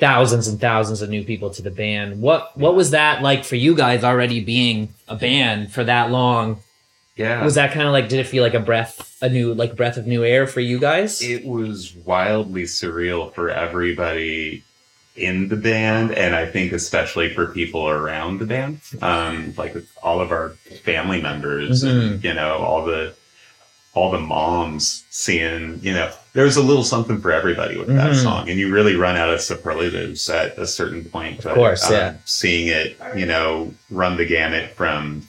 [0.01, 2.21] thousands and thousands of new people to the band.
[2.21, 6.61] What what was that like for you guys already being a band for that long?
[7.19, 7.43] Yeah.
[7.45, 9.97] Was that kind of like did it feel like a breath a new like breath
[9.97, 11.21] of new air for you guys?
[11.21, 14.63] it was wildly surreal for everybody
[15.17, 20.21] in the band and i think especially for people around the band um like all
[20.21, 20.51] of our
[20.85, 23.13] family members and you know all the
[23.95, 28.13] all the moms seeing you know there was a little something for everybody with that
[28.13, 28.23] Mhm.
[28.23, 32.15] song and you really run out of superlatives at a certain point Of course, yeah.
[32.25, 35.27] seeing it you know run the gamut from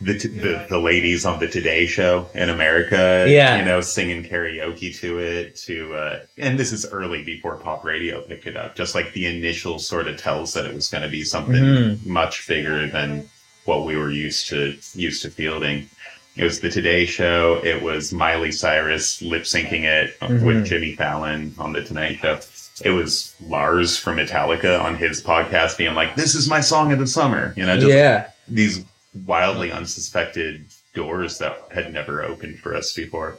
[0.00, 3.58] the, t- the the ladies on the Today Show in America, Yeah.
[3.58, 5.56] you know, singing karaoke to it.
[5.66, 8.76] To uh, and this is early before pop radio picked it up.
[8.76, 12.06] Just like the initial sort of tells that it was going to be something Mhm.
[12.06, 13.28] much bigger than
[13.64, 15.88] what we were used to used to fielding.
[16.36, 17.60] It was the Today Show.
[17.64, 20.42] It was Miley Cyrus lip syncing it Mhm.
[20.44, 22.38] with Jimmy Fallon on the Tonight Show.
[22.84, 27.00] It was Lars from Metallica on his podcast being like, "This is my song of
[27.00, 28.26] the summer," you know, just yeah.
[28.46, 28.84] these
[29.26, 33.38] wildly unsuspected doors that had never opened for us before.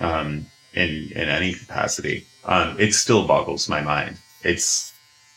[0.00, 2.26] Um, in in any capacity.
[2.44, 4.16] Um, it still boggles my mind.
[4.42, 4.92] It's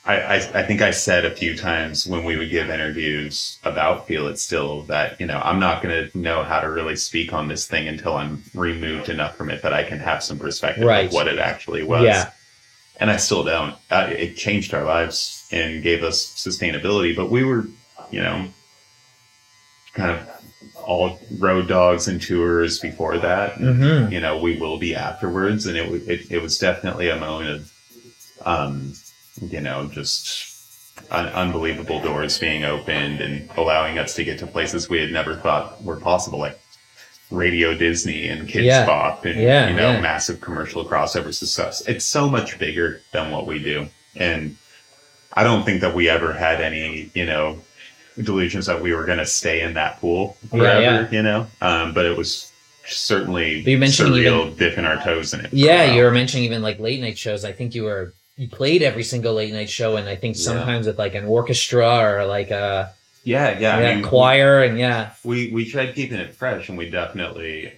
[0.05, 4.07] I, I, I think I said a few times when we would give interviews about
[4.07, 7.33] Feel It Still that, you know, I'm not going to know how to really speak
[7.33, 10.85] on this thing until I'm removed enough from it that I can have some perspective
[10.85, 11.07] Right.
[11.07, 12.03] of what it actually was.
[12.03, 12.29] Yeah.
[12.99, 13.75] And I still don't.
[13.89, 17.65] Uh, it changed our lives and gave us sustainability, but we were,
[18.11, 18.47] you know,
[19.95, 20.29] kind of
[20.83, 23.55] all road dogs and tours before that.
[23.55, 24.11] Mm-hmm.
[24.13, 25.65] You know, we will be afterwards.
[25.65, 27.71] And it, it, it was definitely a moment of,
[28.45, 28.93] um,
[29.41, 34.87] you know, just un- unbelievable doors being opened and allowing us to get to places
[34.87, 36.59] we had never thought were possible, like
[37.31, 38.85] Radio Disney and Kidz Yeah.
[38.85, 40.01] Bop and, Yeah, you know, yeah.
[40.01, 41.81] massive commercial crossovers and stuff.
[41.87, 43.87] It's so much bigger than what we do.
[44.15, 44.55] And
[45.33, 47.59] I don't think that we ever had any, you know,
[48.23, 51.11] delusions that we were going to stay in that pool forever, yeah.
[51.11, 51.47] you know?
[51.61, 52.51] Um, but it was
[52.87, 55.53] certainly But you mentioned surreal dipping our toes in it.
[55.53, 57.43] Yeah, you were mentioning even like late night shows.
[57.43, 60.43] I think you were you played every single late night show, and I think Yeah.
[60.43, 63.79] sometimes with like an orchestra or like a Yeah, yeah.
[63.79, 67.73] yeah, I mean, choir, and yeah, we we tried keeping it fresh, and we definitely,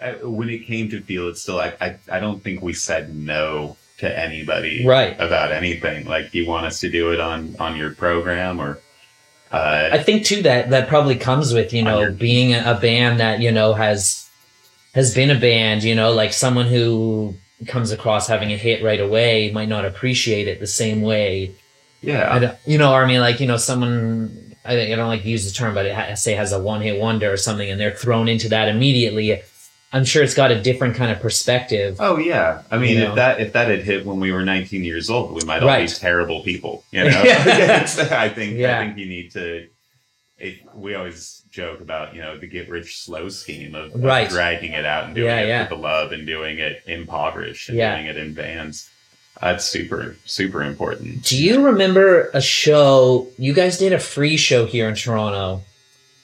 [0.00, 3.14] uh, when it came to feel it still, I, I I don't think we said
[3.14, 5.16] no to anybody right.
[5.18, 6.06] about anything.
[6.06, 8.78] Like, you want us to do it on on your program or.
[9.50, 13.40] Uh, I think too that that probably comes with you know being a, band that
[13.40, 14.28] you know has
[14.94, 15.84] has been a band.
[15.84, 17.34] You know, like someone who
[17.66, 21.52] comes across having a hit right away might not appreciate it the same way.
[22.02, 25.28] yeah, you know, or I mean, like you know, someone I, I don't like to
[25.28, 27.80] use the term, but it ha- say has a one hit wonder or something, and
[27.80, 29.40] they're thrown into that immediately.
[29.92, 31.96] I'm sure it's got a different kind of perspective.
[31.98, 33.08] Oh yeah, I mean, You know?
[33.10, 35.68] if that if that had hit when we were 19 years old, we might all
[35.68, 35.88] Right.
[35.88, 36.84] be terrible people.
[36.90, 38.80] You know, I think Yeah.
[38.80, 39.66] I think you need to.
[40.38, 44.28] It, we always joke about you know the get rich slow scheme of, of Right.
[44.28, 45.60] dragging it out and doing Yeah, it yeah.
[45.62, 47.94] with the love and doing it impoverished and Yeah.
[47.96, 48.90] doing it in bands.
[49.40, 51.24] That's super super important.
[51.24, 55.62] Do you remember a show you guys did a free show here in Toronto?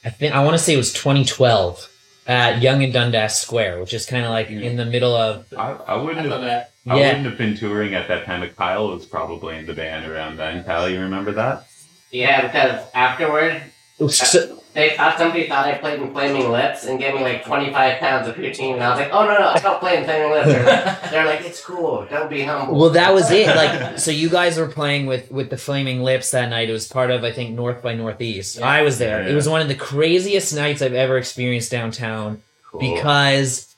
[0.04, 1.88] I think I want to say it was 2012
[2.26, 5.72] at Yonge and Dundas Square, which is kind of like in the middle of I,
[5.72, 6.42] I I wouldn't thought have.
[6.42, 6.70] that.
[6.86, 7.06] I Yeah.
[7.08, 8.40] wouldn't have been touring at that time.
[8.40, 10.64] But Kyle was probably in the band around then.
[10.64, 11.66] Kyle, you remember that?
[12.10, 13.62] Yeah, because afterward,
[14.08, 17.98] so, they thought somebody thought I played in Flaming Lips and gave me like 25
[18.00, 18.74] pounds of poutine.
[18.74, 20.46] And I was like, oh no, no, I don't play in Flaming Lips.
[20.48, 20.64] They're
[21.02, 22.06] like, they're like, it's cool.
[22.10, 22.78] Don't be humble.
[22.78, 23.46] well, that was it.
[23.54, 26.68] Like, so you guys were playing with with the Flaming Lips that night.
[26.68, 28.58] It was part of I think North by Northeast.
[28.58, 28.66] Yeah.
[28.68, 29.22] I was there.
[29.22, 29.30] Yeah.
[29.30, 32.80] It was one of the craziest nights I've ever experienced downtown Cool.
[32.80, 33.74] because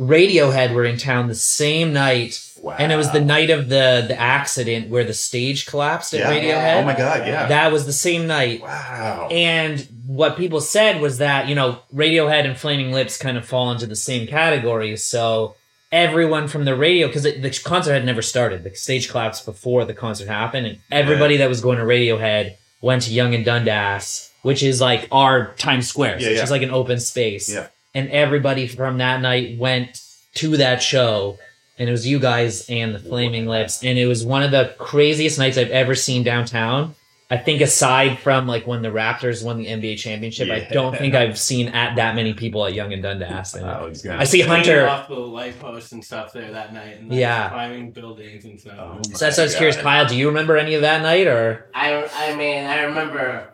[0.00, 2.40] Radiohead were in town the same night.
[2.60, 2.74] wow.
[2.78, 6.30] And it was the night of the the accident where the stage collapsed at Yeah.
[6.30, 6.82] Radiohead.
[6.82, 7.26] Oh my god!
[7.26, 7.46] Yeah.
[7.46, 8.62] That was the same night.
[8.62, 9.28] wow.
[9.30, 13.70] And what people said was that, you know, Radiohead and Flaming Lips kind of fall
[13.70, 14.96] into the same category.
[14.96, 15.54] So
[15.90, 19.94] everyone from the radio, because the concert had never started, the stage collapsed before the
[19.94, 20.66] concert happened.
[20.66, 25.06] And everybody that was going to Radiohead went to Yonge and Dundas, which is like
[25.12, 26.20] our Times Square.
[26.20, 26.42] Yeah, it's yeah.
[26.42, 27.52] just like an open space.
[27.52, 27.68] Yeah.
[27.94, 30.02] And everybody from that night went
[30.34, 31.38] to that show.
[31.78, 33.84] And it was you guys and the Flaming Lips.
[33.84, 36.94] And it was one of the craziest nights I've ever seen downtown.
[37.32, 41.14] I think aside from like when the Raptors won the NBA championship, I don't think
[41.14, 43.54] I've seen at that many people at Yonge and Dundas.
[43.54, 44.86] And I was I see Hunter.
[44.86, 47.48] off the light posts and stuff there that night, and like, Yeah.
[47.48, 48.74] climbing buildings and stuff.
[48.78, 50.04] Oh So that's why I was curious, Kyle.
[50.06, 51.70] Do you remember any of that night or?
[51.74, 53.48] I, I mean, I remember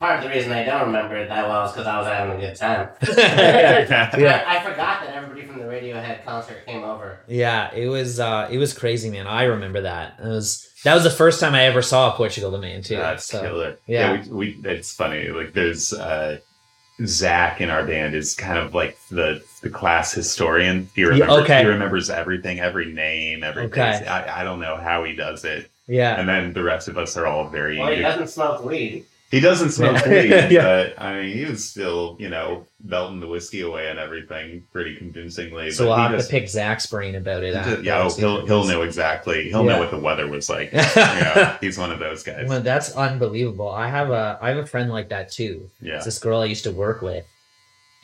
[0.00, 2.36] part of the reason I don't remember it that well is because I was having
[2.36, 2.90] a good time.
[3.16, 4.44] Yeah.
[4.46, 7.20] I, I forgot that everybody from the Radiohead concert came over.
[7.28, 9.26] Yeah, it was uh it was crazy, man.
[9.26, 10.18] I remember that.
[10.22, 12.96] It was that was the first time I ever saw Portugal the Man too.
[12.96, 13.40] That's so.
[13.40, 13.78] killer.
[13.86, 14.14] yeah.
[14.14, 15.28] Yeah, we, we it's funny.
[15.28, 16.38] Like there's uh
[17.04, 20.88] Zach in our band is kind of like the the class historian.
[20.94, 21.62] He remembers okay.
[21.62, 24.06] he remembers everything, every name, every Okay.
[24.06, 25.70] I, I don't know how he does it.
[25.86, 26.18] Yeah.
[26.18, 29.06] And then the rest of us are all very Well, he doesn't smoke weed.
[29.30, 30.08] He doesn't smoke Yeah.
[30.48, 30.62] weed, Yeah.
[30.62, 34.94] but I mean he was still, you know, belting the whiskey away and everything pretty
[34.96, 35.70] convincingly.
[35.70, 37.54] So we'll have just- to pick Zach's brain about it.
[37.54, 39.48] just- yeah, oh, he'll he'll know exactly.
[39.48, 39.72] He'll Yeah.
[39.72, 40.70] know what the weather was like.
[40.72, 42.46] yeah, he's one of those guys.
[42.48, 43.70] Well, that's unbelievable.
[43.70, 45.70] I have a I have a friend like that too.
[45.80, 45.96] Yeah.
[45.96, 47.24] It's this girl I used to work with,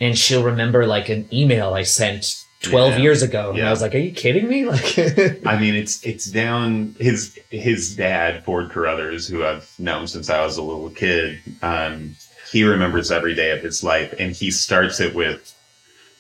[0.00, 2.98] and she'll remember like an email I sent twelve Yeah.
[3.00, 3.68] years ago, and Yeah.
[3.68, 4.98] I was like, "Are you kidding me?" Like,
[5.46, 10.42] I mean, it's it's down his his dad Ford Carothers, who I've known since I
[10.44, 11.38] was a little kid.
[11.62, 12.16] Um,
[12.50, 15.54] he remembers every day of his life, and he starts it with,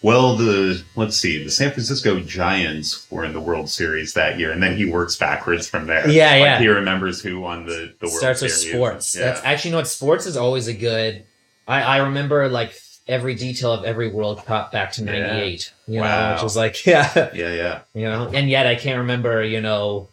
[0.02, 4.50] "Well, the let's see, the San Francisco Giants were in the World Series that year,"
[4.52, 6.08] and then he works backwards from there.
[6.08, 6.58] Yeah, Like, yeah.
[6.60, 8.74] He remembers who won the the World starts with Series.
[8.74, 9.16] sports.
[9.16, 9.24] Yeah.
[9.26, 11.24] That's actually you know what sports is always a good.
[11.68, 12.72] I I remember like
[13.08, 15.12] every detail of every World Cup back to Yeah.
[15.12, 15.72] '98.
[15.88, 16.34] You know, Wow.
[16.34, 17.78] which was like, yeah, Yeah, yeah.
[17.92, 20.08] you know, and yet I can't remember, you know,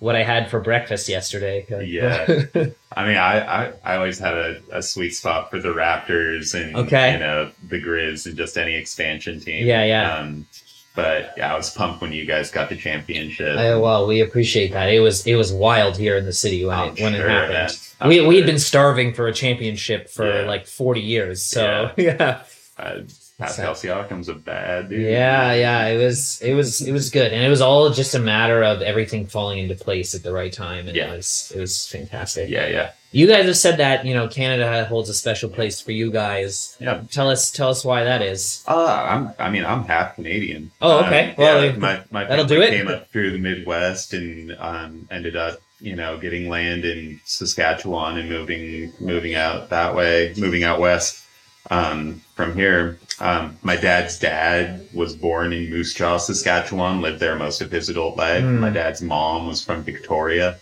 [0.00, 1.66] what I had for breakfast yesterday.
[1.84, 2.26] Yeah.
[2.96, 6.76] I mean, I, I, I always had a, a sweet spot for the Raptors and
[6.76, 7.12] Okay.
[7.14, 9.66] you know the Grizz and just any expansion team.
[9.66, 10.14] Yeah, yeah.
[10.16, 10.46] Um,
[10.94, 13.56] but yeah, I was pumped when you guys got the championship.
[13.56, 14.88] Uh, well, we appreciate that.
[14.88, 17.30] It was it was wild here in the city when I'm it when sure, it
[17.50, 17.78] happened.
[18.00, 20.46] I'm We we had been starving for a championship for Yeah.
[20.46, 21.42] like forty years.
[21.42, 22.42] So yeah.
[22.78, 23.00] Uh,
[23.38, 25.00] Pascal Siakam's a bad dude.
[25.02, 28.18] Yeah, yeah, it was it was it was good, and it was all just a
[28.18, 31.12] matter of everything falling into place at the right time, and Yeah.
[31.12, 32.50] it was it was fantastic.
[32.50, 35.92] Yeah, yeah, You guys have said that you know Canada holds a special place for
[35.92, 36.76] you guys.
[36.80, 37.02] yeah.
[37.12, 38.64] Tell us tell us why that is.
[38.66, 39.30] Uh, I'm.
[39.38, 40.72] I mean, I'm half Canadian.
[40.82, 41.28] Oh, okay.
[41.30, 42.76] Um, Well, yeah, my my that'll family do it.
[42.76, 48.18] came up through the Midwest and um, ended up, you know, getting land in Saskatchewan
[48.18, 51.22] and moving moving out that way, moving out west
[51.70, 52.98] um, from here.
[53.20, 57.00] Um, my dad's dad was born in Moose Jaw, Saskatchewan.
[57.00, 58.42] Lived there most of his adult life.
[58.42, 58.60] Hmm.
[58.60, 60.58] My dad's mom was from Victoria.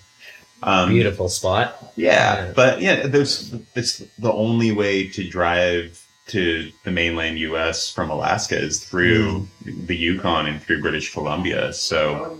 [0.62, 1.92] Um, Beautiful spot.
[1.97, 2.53] yeah, Yeah.
[2.57, 7.90] but yeah, there's it's the only way to drive to the mainland U.S.
[7.92, 11.73] from Alaska is through the Yukon and through British Columbia.
[11.73, 12.38] So,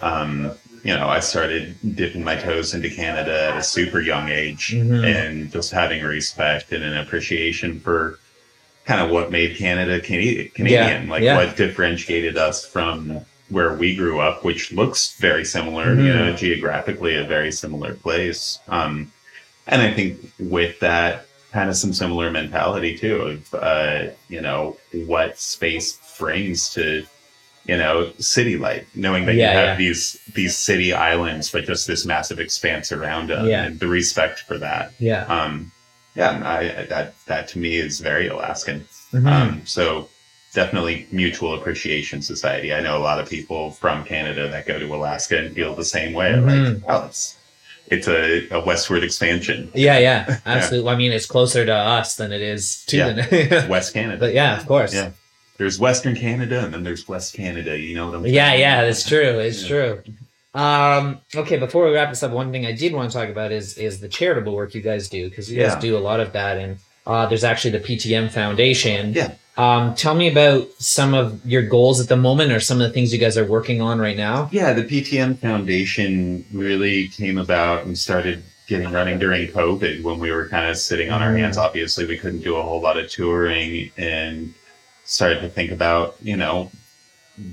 [0.00, 0.50] um,
[0.84, 5.04] you know, I started dipping my toes into Canada at a super young age, Mhm.
[5.04, 8.18] and just having respect and an appreciation for
[8.86, 11.36] kind of what made Canada Cana- Canadian, like yeah.
[11.36, 16.14] what differentiated us from where we grew up, which looks very similar, you Mhm.
[16.16, 18.58] know, geographically a very similar place.
[18.68, 19.10] Um,
[19.66, 24.76] and I think with that, kind of some similar mentality too of, uh, you know,
[24.92, 27.04] what space brings to,
[27.68, 29.76] you know, city life, knowing that Yeah, you have yeah.
[29.76, 33.64] these these city islands, but just this massive expanse around them, Yeah.
[33.66, 34.92] and the respect for that.
[34.98, 35.24] Yeah.
[35.26, 35.70] Um,
[36.16, 38.84] yeah, I, that that to me is very Alaskan.
[39.12, 39.26] Mhm.
[39.32, 40.08] Um, so
[40.54, 42.72] definitely mutual appreciation society.
[42.72, 45.84] I know a lot of people from Canada that go to Alaska and feel the
[45.84, 46.34] same way.
[46.34, 46.82] Like, Mhm.
[46.88, 47.36] oh, it's
[47.90, 49.70] it's a, a westward expansion.
[49.74, 50.90] yeah, yeah, absolutely.
[50.90, 53.12] I mean, it's closer to us than it is to Yeah.
[53.12, 53.66] the.
[53.74, 54.18] West Canada.
[54.18, 54.94] but yeah, of course.
[54.94, 55.10] Yeah.
[55.58, 57.76] There's Western Canada and then there's West Canada.
[57.78, 59.38] You know what I'm Yeah, yeah, that's true.
[59.40, 59.68] It's Yeah.
[59.68, 60.02] true.
[60.54, 63.52] Um, okay, before we wrap this up, one thing I did want to talk about
[63.52, 65.74] is is the charitable work you guys do because you Yeah.
[65.74, 69.12] guys do a lot of that, and uh, there's actually the PTM Foundation.
[69.14, 69.32] Yeah.
[69.56, 72.92] Um, tell me about some of your goals at the moment, or some of the
[72.94, 74.48] things you guys are working on right now.
[74.52, 80.30] Yeah, the PTM Foundation really came about and started getting running during COVID when we
[80.30, 81.56] were kind of sitting on our hands.
[81.58, 84.54] Obviously, we couldn't do a whole lot of touring and
[85.08, 86.70] started to think about, you know,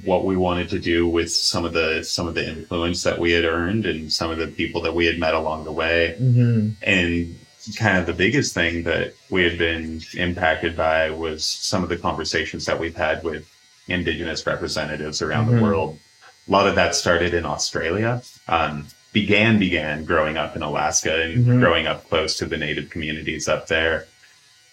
[0.03, 3.31] what we wanted to do with some of the some of the influence that we
[3.31, 6.15] had earned and some of the people that we had met along the way.
[6.19, 6.69] Mm-hmm.
[6.83, 7.35] And
[7.77, 11.97] kind of the biggest thing that we had been impacted by was some of the
[11.97, 13.47] conversations that we've had with
[13.87, 15.55] indigenous representatives around Mhm.
[15.57, 15.99] the world.
[16.47, 18.21] A lot of that started in Australia.
[18.47, 21.59] Um, began began growing up in Alaska and Mhm.
[21.59, 24.07] growing up close to the native communities up there.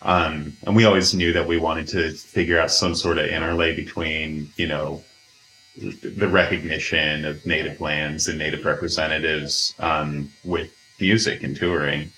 [0.04, 3.74] Um, and we always knew that we wanted to figure out some sort of interlay
[3.74, 5.02] between, you know,
[5.76, 12.10] the recognition of native lands and native representatives um, with music and touring.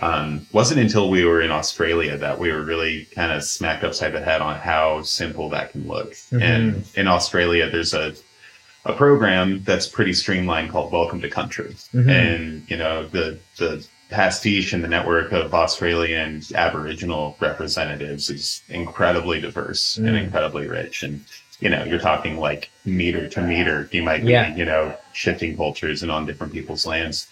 [0.00, 4.12] Um, wasn't until we were in Australia that we were really kind of smacked upside
[4.12, 6.12] the head on how simple that can look.
[6.32, 6.42] Mhm.
[6.42, 8.14] And in Australia, there's a
[8.86, 12.08] a program that's pretty streamlined called Welcome to Country, Mhm.
[12.10, 19.40] and you know the the pastiche and the network of Australian Aboriginal representatives is incredibly
[19.40, 20.24] diverse and Mm.
[20.24, 21.02] incredibly rich.
[21.02, 21.24] And
[21.60, 23.88] you know, you're talking like meter to meter.
[23.92, 24.54] You might be, Yeah.
[24.54, 27.28] you know, shifting cultures and on different people's lands.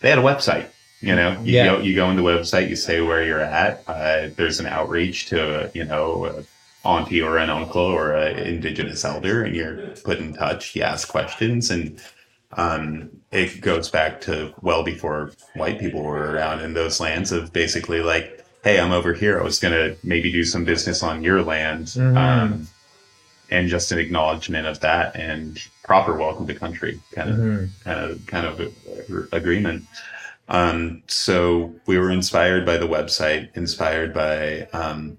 [0.00, 0.66] They had a website.
[1.00, 1.66] You know, you Yeah.
[1.66, 3.82] go you go on the website, you say where you're at.
[3.86, 6.26] Uh, there's an outreach to you know.
[6.26, 6.44] A,
[6.84, 11.06] auntie or an uncle or an indigenous elder and you're put in touch you ask
[11.06, 12.00] questions and
[12.54, 17.52] um, it goes back to well before white people were around in those lands of
[17.52, 21.22] basically like hey i'm over here i was going to maybe do some business on
[21.22, 22.16] your land Mhm.
[22.16, 22.68] um,
[23.50, 27.68] and just an acknowledgement of that and proper welcome to country kind of Mhm.
[27.84, 29.84] kind of kind of agreement.
[30.48, 35.16] Um, so we were inspired by the website, inspired by um,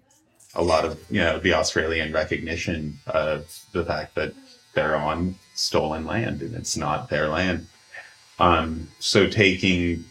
[0.56, 4.34] a lot of you know the Australian recognition of the fact that
[4.74, 7.68] they're on stolen land and it's not their land.
[8.39, 10.04] Um, so taking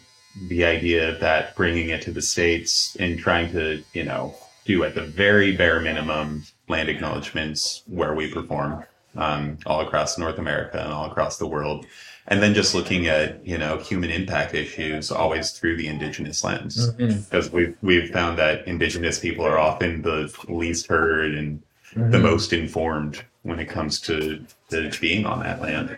[0.48, 4.34] the idea that, bringing it to the states, and trying to you know
[4.64, 8.84] do at the very bare minimum land acknowledgements where we perform
[9.16, 11.84] um, all across North America and all across the world.
[12.28, 16.88] And then just looking at, you know, human impact issues always through the indigenous lens.
[17.24, 21.61] Because we've, we've found that indigenous people are often the least heard and
[21.95, 22.22] the Mhm.
[22.22, 25.97] most informed when it comes to, to being on that land.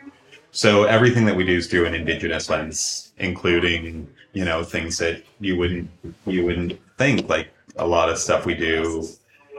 [0.51, 5.23] So everything that we do is through an indigenous lens, including, you know, things that
[5.41, 5.91] you wouldn't
[6.27, 7.29] you wouldn't think.
[7.29, 9.09] Like a lot of stuff we do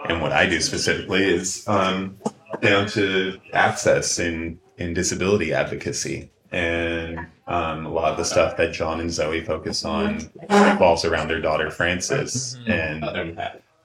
[0.07, 2.17] and what I do specifically is um,
[2.61, 6.29] down to access in, in disability advocacy.
[6.51, 11.27] And um, a lot of the stuff that John and Zoe focus on revolves around
[11.27, 12.57] their daughter Frances.
[12.67, 13.03] And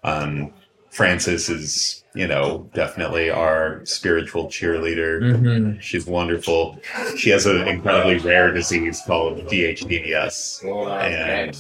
[0.05, 0.53] um,
[0.91, 5.21] Frances is, you know, definitely our spiritual cheerleader.
[5.23, 5.81] Mhm.
[5.81, 6.81] She's wonderful.
[7.17, 11.57] She has an incredibly rare disease called DHDDS, and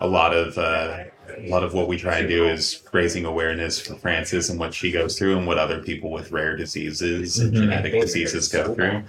[0.00, 1.04] a lot of uh,
[1.38, 4.74] a lot of what we try and do is raising awareness for Frances and what
[4.74, 7.56] she goes through and what other people with rare diseases and Mhm.
[7.56, 9.02] genetic diseases go through.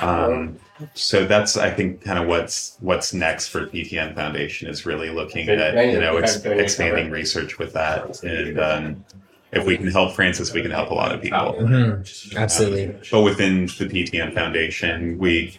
[0.00, 0.56] Um,
[0.94, 5.48] so that's I think kind of what's what's next for PTM Foundation is really looking
[5.48, 9.04] at you know ex- expanding research with that and um,
[9.52, 11.38] if we can help Frances, we can help a lot of people.
[11.54, 12.36] Mhm.
[12.36, 12.94] Absolutely.
[13.10, 15.58] But within the PTM Foundation, we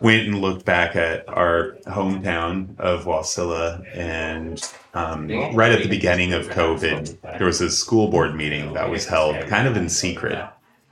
[0.00, 4.60] went and looked back at our hometown of Wasilla, and
[4.94, 9.06] um, right at the beginning of COVID, there was a school board meeting that was
[9.06, 10.38] held kind of in secret.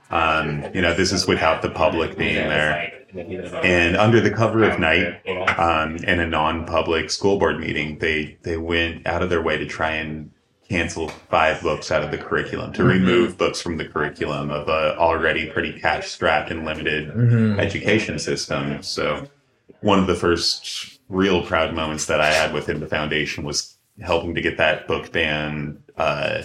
[0.09, 2.91] Um, you know, this is without the public being there.
[3.13, 5.21] And under the cover of night,
[5.59, 9.65] um, in a non-public school board meeting, they they went out of their way to
[9.65, 10.31] try and
[10.69, 12.87] cancel five books out of the curriculum to Mhm.
[12.87, 17.59] remove books from the curriculum of a already pretty cash-strapped and limited Mhm.
[17.59, 18.81] education system.
[18.81, 19.27] So
[19.81, 24.33] one of the first real proud moments that I had within the foundation was helping
[24.35, 26.43] to get that book ban, uh,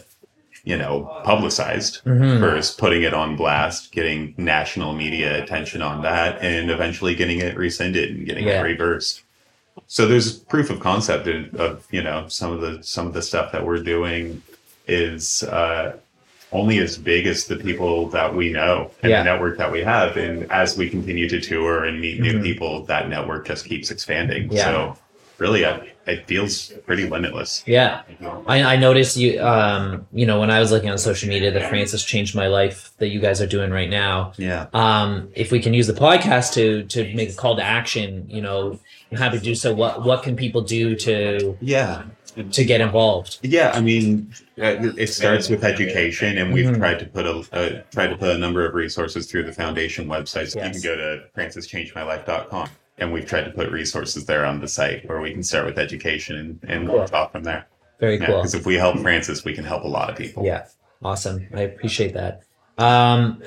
[0.67, 2.41] you know, publicized Mhm.
[2.41, 7.57] first, putting it on blast, getting national media attention on that, and eventually getting it
[7.57, 8.61] rescinded and getting Yeah.
[8.61, 9.23] it reversed.
[9.87, 13.23] So there's proof of concept of, of you know some of the some of the
[13.23, 14.43] stuff that we're doing
[14.89, 15.93] is uh,
[16.53, 19.19] only as big as the people that we know and Yeah.
[19.23, 20.17] the network that we have.
[20.17, 22.43] And as we continue to tour and meet new Mhm.
[22.43, 24.51] people, that network just keeps expanding.
[24.51, 24.65] Yeah.
[24.65, 24.99] So
[25.39, 27.65] really, uh, it feels pretty limitless.
[27.67, 28.03] Yeah.
[28.47, 31.69] I, I noticed you, um, you know, when I was looking on social media, that
[31.69, 34.33] Frances changed my life that you guys are doing right now.
[34.37, 34.67] Yeah.
[34.73, 38.41] Um, if we can use the podcast to to make a call to action, you
[38.41, 38.79] know,
[39.11, 39.75] I'm happy to do so.
[39.75, 42.05] What what can people do to Yeah.
[42.53, 43.39] to get involved?
[43.43, 46.79] Yeah, I mean, uh, it starts with education, and we've Mhm.
[46.79, 50.07] tried to put a uh, tried to put a number of resources through the foundation
[50.07, 50.49] website.
[50.53, 50.67] So Yes.
[50.77, 52.69] you can go to franceschangedmylife.com,
[52.99, 55.79] and we've tried to put resources there on the site where we can start with
[55.79, 57.05] education and, and Cool.
[57.07, 57.67] talk from there.
[58.01, 58.37] Very cool.
[58.37, 60.45] Because if we help Frances, we can help a lot of people.
[60.45, 60.67] Yeah,
[61.03, 61.47] awesome.
[61.55, 62.43] I appreciate that.
[62.79, 63.43] Um,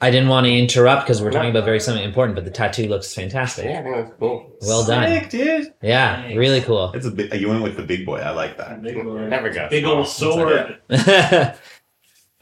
[0.00, 2.88] I didn't want to interrupt because we're talking about very something important, but the tattoo
[2.88, 3.66] looks fantastic.
[3.66, 4.52] Yeah, I think was cool.
[4.62, 5.28] Well done.
[5.28, 5.72] Dude.
[5.82, 6.90] Yeah, really cool.
[6.94, 8.18] It's a big, you went with the big boy.
[8.18, 8.82] I like that.
[8.82, 9.68] Big boy, Never go.
[9.70, 10.78] Big old sword.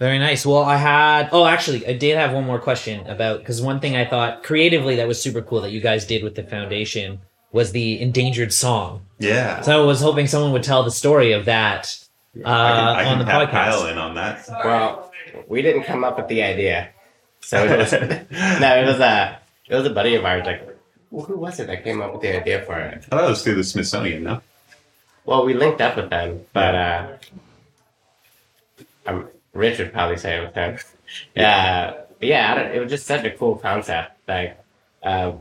[0.03, 0.45] Very nice.
[0.45, 1.29] Well, I had.
[1.31, 4.97] Oh, actually, I did have one more question about because one thing I thought creatively
[4.97, 7.21] that was super cool that you guys did with the foundation
[7.53, 9.03] was the endangered song.
[9.21, 9.61] Yeah.
[9.61, 12.05] So I was hoping someone would tell the story of that
[12.37, 14.49] uh, I can, I on can the tap Kyle in on that.
[14.65, 15.13] Well,
[15.47, 16.89] we didn't come up with the idea.
[17.39, 17.93] So it was,
[18.61, 19.39] no, it was a
[19.69, 20.45] it was a buddy of ours.
[20.45, 20.67] Like,
[21.13, 23.05] well, who was it that came up with the idea for it?
[23.07, 24.43] I thought it was through the Smithsonian, no?
[25.25, 27.17] Well, we linked up with them, but uh,
[29.07, 30.79] um, Rich would probably say it was him.
[31.35, 34.13] Yeah, but yeah, I don't, it was just such a cool concept.
[34.29, 34.59] Like,
[35.03, 35.33] uh,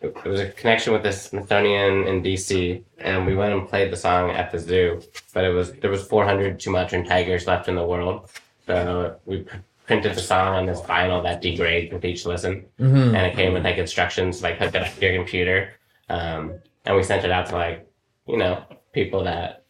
[0.00, 3.92] it, it was a connection with the Smithsonian in DC, and we went and played
[3.92, 5.00] the song at the zoo.
[5.32, 8.30] But it was there was 400 Sumatran tigers left in the world,
[8.66, 9.56] so we pr-
[9.86, 13.08] printed the song on this vinyl that degrades with each listen Mhm.
[13.14, 15.74] and it came with like instructions like hook it up to your computer
[16.08, 16.54] um,
[16.86, 17.86] and we sent it out to like
[18.26, 19.63] you know people that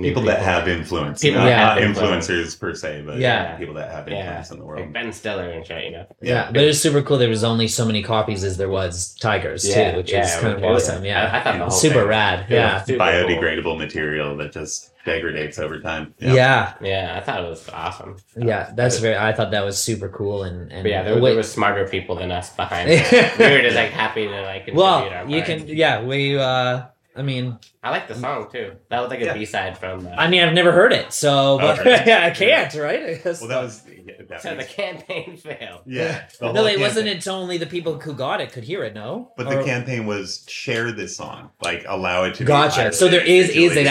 [0.00, 1.20] knew People that have influence.
[1.22, 2.28] People not, that not have influence.
[2.28, 3.56] influencers per se, but Yeah.
[3.56, 4.80] people that have yeah influence in the world.
[4.82, 7.18] like Ben Stiller and shit you know Yeah, but it was super cool.
[7.18, 10.34] There was only so many copies as there was tigers Yeah, too, which yeah, is
[10.36, 10.74] it kind of cool.
[10.74, 11.02] awesome.
[11.04, 12.40] I, I thought the whole super thing- rad.
[12.50, 13.06] it Yeah, super cool.
[13.06, 16.12] biodegradable material that just degrades over time.
[16.18, 18.70] yeah, yeah I thought it was awesome yeah.
[18.74, 19.16] That's very.
[19.16, 21.86] I thought that was super cool and and yeah there, was- wait- there was smarter
[21.88, 25.26] people than us behind it we were just like happy to like contribute well, our
[25.26, 25.46] you part.
[25.46, 25.68] can.
[25.68, 26.38] Yeah, we.
[26.38, 26.82] uh
[27.18, 28.72] I mean, I like the song too.
[28.90, 29.34] That was like a Yeah.
[29.34, 30.06] B side from.
[30.06, 31.90] Uh, I mean, I've never heard it, so but really?
[32.06, 33.02] yeah, I can't, right?
[33.02, 33.97] I guess- Well, that was yeah,
[34.28, 35.80] that so the was- campaign failed.
[35.86, 36.24] yeah.
[36.40, 37.06] the no, whole it wasn't.
[37.06, 37.16] campaign.
[37.18, 38.94] It's only the people who got it could hear it.
[38.94, 42.44] No, But the Or- campaign was share this song, like allow it to.
[42.44, 42.76] be Gotcha.
[42.76, 43.84] pirated So there is- is it- it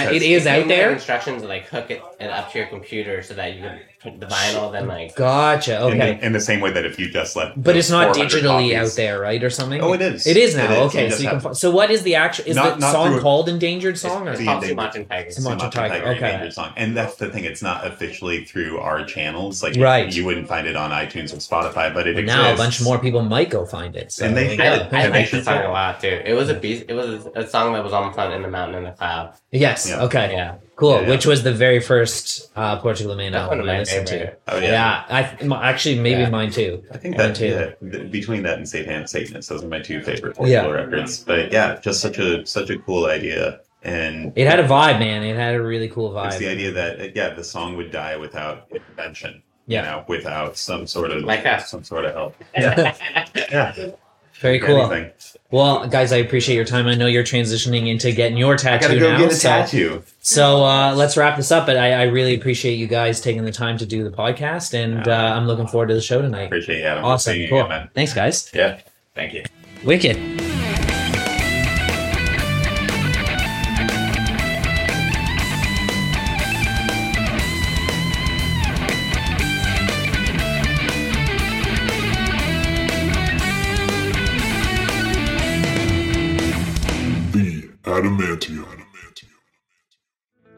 [0.43, 0.91] They out made there?
[0.91, 4.19] Instructions to, like hook it and up to your computer so that you can put
[4.19, 4.71] the vinyl.
[4.71, 5.75] Then like Gotcha.
[5.77, 8.15] in, Okay, the, in the same way that if you just left, but it's not
[8.15, 9.81] 400 digitally copies- out there, right, or something?
[9.81, 10.27] Oh, it is.
[10.27, 10.65] It is now.
[10.65, 10.77] It is.
[10.95, 11.35] Okay, You so just you can.
[11.39, 12.45] have- fi- So what is the actual?
[12.47, 14.27] Is Not- the not song through- called "Endangered Song"?
[14.27, 14.31] Or?
[14.33, 15.31] it's called endangered- Sumatran Tiger.
[15.31, 16.11] Sumatran Tiger, okay.
[16.15, 17.43] Endangered song, and that's the thing.
[17.45, 19.63] It's not officially through our channels.
[19.63, 20.06] Like, Right.
[20.15, 22.37] You wouldn't find it on iTunes or Spotify, but it But exists.
[22.41, 24.11] now a bunch more people might go find it.
[24.11, 24.89] So, And they I, Yeah.
[24.91, 26.21] I And they like the song a lot too.
[26.23, 26.85] It was a beast.
[26.87, 29.33] It was a song that was on front in the mountain in the cloud.
[29.51, 29.89] yes.
[29.89, 30.03] Yeah.
[30.03, 30.31] Okay.
[30.33, 30.91] Yeah, Cool.
[30.91, 31.09] Yeah, yeah.
[31.09, 34.33] Which was the very first uh, Portugal the Man album I my listened to.
[34.47, 35.03] Oh Yeah, yeah.
[35.09, 36.29] I m- actually maybe Yeah.
[36.29, 36.83] mine too.
[36.91, 37.47] I think that too.
[37.81, 40.79] yeah, th- between that and Satan Satanist, those are my two favorite Portugal Yeah.
[40.81, 41.23] records.
[41.23, 45.23] But yeah, just such a such a cool idea, and It had a vibe, man.
[45.23, 46.27] It had a really cool vibe.
[46.27, 49.41] It's the idea that uh, yeah, the song would die without intervention.
[49.67, 49.81] Yeah.
[49.81, 51.69] You know, without some sort of Like us.
[51.69, 52.35] some sort of help.
[52.55, 52.95] Yeah.
[53.51, 53.91] Yeah.
[54.39, 54.91] Very cool.
[54.91, 55.11] Anything.
[55.49, 56.85] Well, guys, I appreciate your time.
[56.87, 59.17] I know you're transitioning into getting your I tattoo gotta go now.
[59.17, 60.03] get a so, tattoo.
[60.19, 61.65] so uh, let's wrap this up.
[61.65, 65.07] But I, I really appreciate you guys taking the time to do the podcast, and
[65.07, 66.43] uh, I'm looking forward to the show tonight.
[66.45, 67.31] Appreciate you having Awesome.
[67.31, 67.59] Seeing you Cool.
[67.61, 67.89] again, man.
[67.95, 68.51] Thanks, guys.
[68.53, 68.79] Yeah.
[69.15, 69.43] Thank you.
[69.83, 70.56] Wicked.